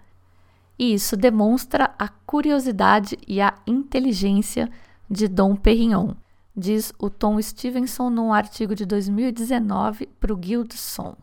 E 0.77 0.93
isso 0.93 1.15
demonstra 1.15 1.93
a 1.97 2.07
curiosidade 2.07 3.17
e 3.27 3.39
a 3.41 3.53
inteligência 3.65 4.69
de 5.09 5.27
Dom 5.27 5.55
Perignon, 5.55 6.13
diz 6.55 6.91
o 6.99 7.09
Tom 7.09 7.41
Stevenson 7.41 8.09
num 8.09 8.33
artigo 8.33 8.75
de 8.75 8.85
2019 8.85 10.07
para 10.19 10.33
o 10.33 10.37
Guildson. 10.37 11.15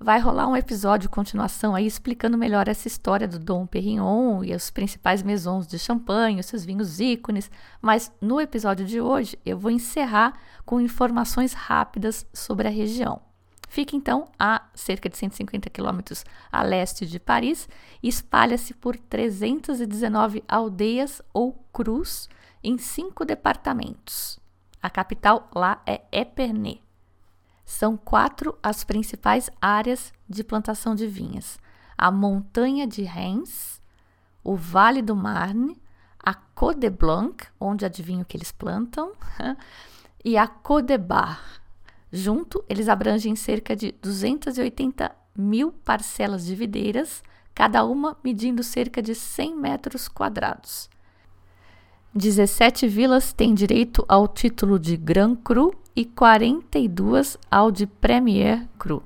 Vai 0.00 0.20
rolar 0.20 0.46
um 0.46 0.56
episódio 0.56 1.10
continuação 1.10 1.74
aí 1.74 1.84
explicando 1.84 2.38
melhor 2.38 2.68
essa 2.68 2.86
história 2.86 3.26
do 3.26 3.36
Dom 3.36 3.66
Perignon 3.66 4.44
e 4.44 4.54
os 4.54 4.70
principais 4.70 5.24
maisons 5.24 5.66
de 5.66 5.76
champanhe, 5.76 6.38
os 6.38 6.46
seus 6.46 6.64
vinhos 6.64 7.00
ícones, 7.00 7.50
mas 7.82 8.12
no 8.20 8.40
episódio 8.40 8.86
de 8.86 9.00
hoje 9.00 9.36
eu 9.44 9.58
vou 9.58 9.72
encerrar 9.72 10.34
com 10.64 10.80
informações 10.80 11.52
rápidas 11.52 12.24
sobre 12.32 12.68
a 12.68 12.70
região. 12.70 13.27
Fica 13.68 13.94
então 13.94 14.28
a 14.38 14.62
cerca 14.74 15.08
de 15.08 15.16
150 15.18 15.68
quilômetros 15.68 16.24
a 16.50 16.62
leste 16.62 17.06
de 17.06 17.20
Paris 17.20 17.68
e 18.02 18.08
espalha-se 18.08 18.72
por 18.72 18.96
319 18.96 20.42
aldeias 20.48 21.20
ou 21.32 21.52
cruz 21.72 22.28
em 22.64 22.78
cinco 22.78 23.24
departamentos. 23.24 24.40
A 24.82 24.88
capital 24.88 25.50
lá 25.54 25.82
é 25.86 26.02
Epernay. 26.10 26.82
São 27.64 27.96
quatro 27.96 28.58
as 28.62 28.84
principais 28.84 29.50
áreas 29.60 30.12
de 30.26 30.42
plantação 30.42 30.94
de 30.94 31.06
vinhas: 31.06 31.58
a 31.96 32.10
montanha 32.10 32.86
de 32.86 33.02
Reims, 33.02 33.82
o 34.42 34.56
Vale 34.56 35.02
do 35.02 35.14
Marne, 35.14 35.78
a 36.18 36.32
Côte 36.32 36.80
de 36.80 36.90
Blanc, 36.90 37.46
onde 37.60 37.84
adivinho 37.84 38.24
que 38.24 38.36
eles 38.36 38.50
plantam, 38.50 39.12
e 40.24 40.38
a 40.38 40.46
Côte 40.46 40.86
de 40.86 40.98
Bar, 40.98 41.60
Junto, 42.12 42.64
eles 42.68 42.88
abrangem 42.88 43.36
cerca 43.36 43.76
de 43.76 43.92
280 44.00 45.14
mil 45.36 45.72
parcelas 45.72 46.44
de 46.44 46.54
videiras, 46.54 47.22
cada 47.54 47.84
uma 47.84 48.16
medindo 48.24 48.62
cerca 48.62 49.02
de 49.02 49.14
100 49.14 49.56
metros 49.56 50.08
quadrados. 50.08 50.88
17 52.14 52.88
vilas 52.88 53.32
têm 53.32 53.54
direito 53.54 54.04
ao 54.08 54.26
título 54.26 54.78
de 54.78 54.96
Grand 54.96 55.36
Cru 55.36 55.72
e 55.94 56.04
42 56.04 57.36
ao 57.50 57.70
de 57.70 57.86
Premier 57.86 58.66
Cru. 58.78 59.02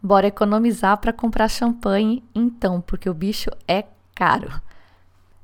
Bora 0.00 0.28
economizar 0.28 0.98
para 0.98 1.12
comprar 1.12 1.48
champanhe, 1.48 2.22
então, 2.32 2.80
porque 2.80 3.10
o 3.10 3.14
bicho 3.14 3.50
é 3.66 3.84
caro. 4.14 4.62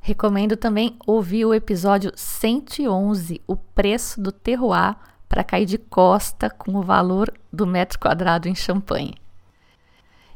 Recomendo 0.00 0.56
também 0.56 0.96
ouvir 1.06 1.44
o 1.44 1.54
episódio 1.54 2.12
111, 2.14 3.40
O 3.46 3.56
Preço 3.56 4.20
do 4.20 4.30
Terroir, 4.30 4.96
para 5.34 5.42
cair 5.42 5.66
de 5.66 5.78
costa 5.78 6.48
com 6.48 6.76
o 6.76 6.82
valor 6.82 7.28
do 7.52 7.66
metro 7.66 7.98
quadrado 7.98 8.48
em 8.48 8.54
champanhe. 8.54 9.16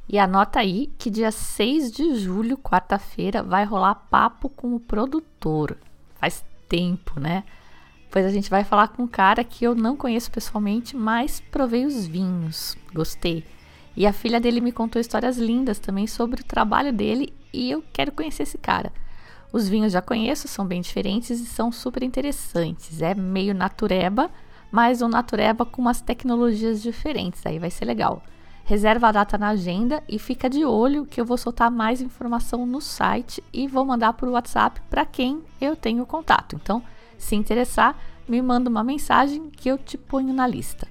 E 0.09 0.19
anota 0.19 0.59
aí 0.59 0.93
que 0.99 1.09
dia 1.09 1.31
6 1.31 1.93
de 1.93 2.17
julho, 2.17 2.59
quarta-feira, 2.59 3.41
vai 3.41 3.65
rolar 3.65 3.95
papo 3.95 4.49
com 4.49 4.75
o 4.75 4.81
produtor. 4.81 5.79
Faz 6.17 6.45
tempo, 6.69 7.21
né? 7.21 7.45
Pois 8.11 8.27
a 8.27 8.31
gente 8.31 8.51
vai 8.51 8.65
falar 8.65 8.89
com 8.89 9.05
um 9.05 9.07
cara 9.07 9.45
que 9.45 9.65
eu 9.65 9.73
não 9.73 9.97
conheço 9.97 10.33
pessoalmente, 10.33 10.97
mas 10.97 11.39
provei 11.39 11.87
os 11.87 12.05
vinhos. 12.05 12.77
Gostei. 12.93 13.45
E 13.95 14.05
a 14.05 14.13
filha 14.13 14.41
dele 14.41 14.61
me 14.61 14.73
contou 14.73 15.01
histórias 15.01 15.39
lindas 15.39 15.79
também 15.79 16.09
sobre 16.09 16.41
o 16.41 16.45
trabalho 16.45 16.93
dele 16.93 17.33
e 17.53 17.71
eu 17.71 17.85
quero 17.93 18.11
conhecer 18.11 18.43
esse 18.43 18.59
cara. 18.59 18.93
Os 19.53 19.69
vinhos 19.69 19.93
já 19.93 20.03
conheço, 20.03 20.49
são 20.49 20.67
bem 20.67 20.81
diferentes 20.81 21.39
e 21.39 21.47
são 21.47 21.71
super 21.71 22.03
interessantes. 22.03 23.01
É 23.01 23.15
meio 23.15 23.55
natureba, 23.55 24.29
mas 24.71 25.03
um 25.03 25.09
natureba 25.09 25.65
com 25.65 25.81
umas 25.81 26.01
tecnologias 26.01 26.83
diferentes, 26.83 27.45
aí 27.45 27.59
vai 27.59 27.71
ser 27.71 27.85
legal. 27.85 28.23
Reserva 28.65 29.09
a 29.09 29.13
data 29.13 29.39
na 29.39 29.49
agenda 29.49 30.03
e 30.07 30.19
fica 30.19 30.49
de 30.49 30.63
olho 30.63 31.07
que 31.07 31.19
eu 31.19 31.25
vou 31.25 31.39
soltar 31.39 31.71
mais 31.71 32.03
informação 32.03 32.67
no 32.67 32.83
site 32.83 33.43
e 33.51 33.67
vou 33.67 33.83
mandar 33.85 34.13
por 34.13 34.29
WhatsApp 34.29 34.83
para 34.91 35.07
quem 35.07 35.43
eu 35.59 35.75
tenho 35.75 36.05
contato. 36.05 36.55
Então, 36.55 36.83
se 37.17 37.35
interessar, 37.35 37.99
me 38.29 38.43
manda 38.43 38.69
uma 38.69 38.85
mensagem 38.85 39.49
que 39.49 39.71
eu 39.71 39.79
te 39.79 39.97
ponho 39.97 40.35
na 40.35 40.47
lista. 40.47 40.87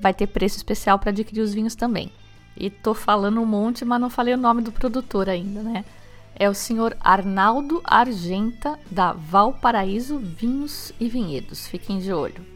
Vai 0.00 0.14
ter 0.14 0.28
preço 0.28 0.56
especial 0.56 1.00
para 1.00 1.10
adquirir 1.10 1.40
os 1.40 1.52
vinhos 1.52 1.74
também. 1.74 2.12
E 2.56 2.70
tô 2.70 2.94
falando 2.94 3.40
um 3.40 3.46
monte, 3.46 3.84
mas 3.84 4.00
não 4.00 4.08
falei 4.08 4.32
o 4.34 4.38
nome 4.38 4.62
do 4.62 4.70
produtor 4.70 5.28
ainda, 5.28 5.62
né? 5.62 5.84
É 6.34 6.48
o 6.48 6.54
senhor 6.54 6.96
Arnaldo 7.00 7.80
Argenta, 7.82 8.78
da 8.88 9.12
Valparaíso 9.12 10.18
Vinhos 10.18 10.92
e 11.00 11.08
Vinhedos. 11.08 11.66
Fiquem 11.66 11.98
de 11.98 12.12
olho. 12.12 12.55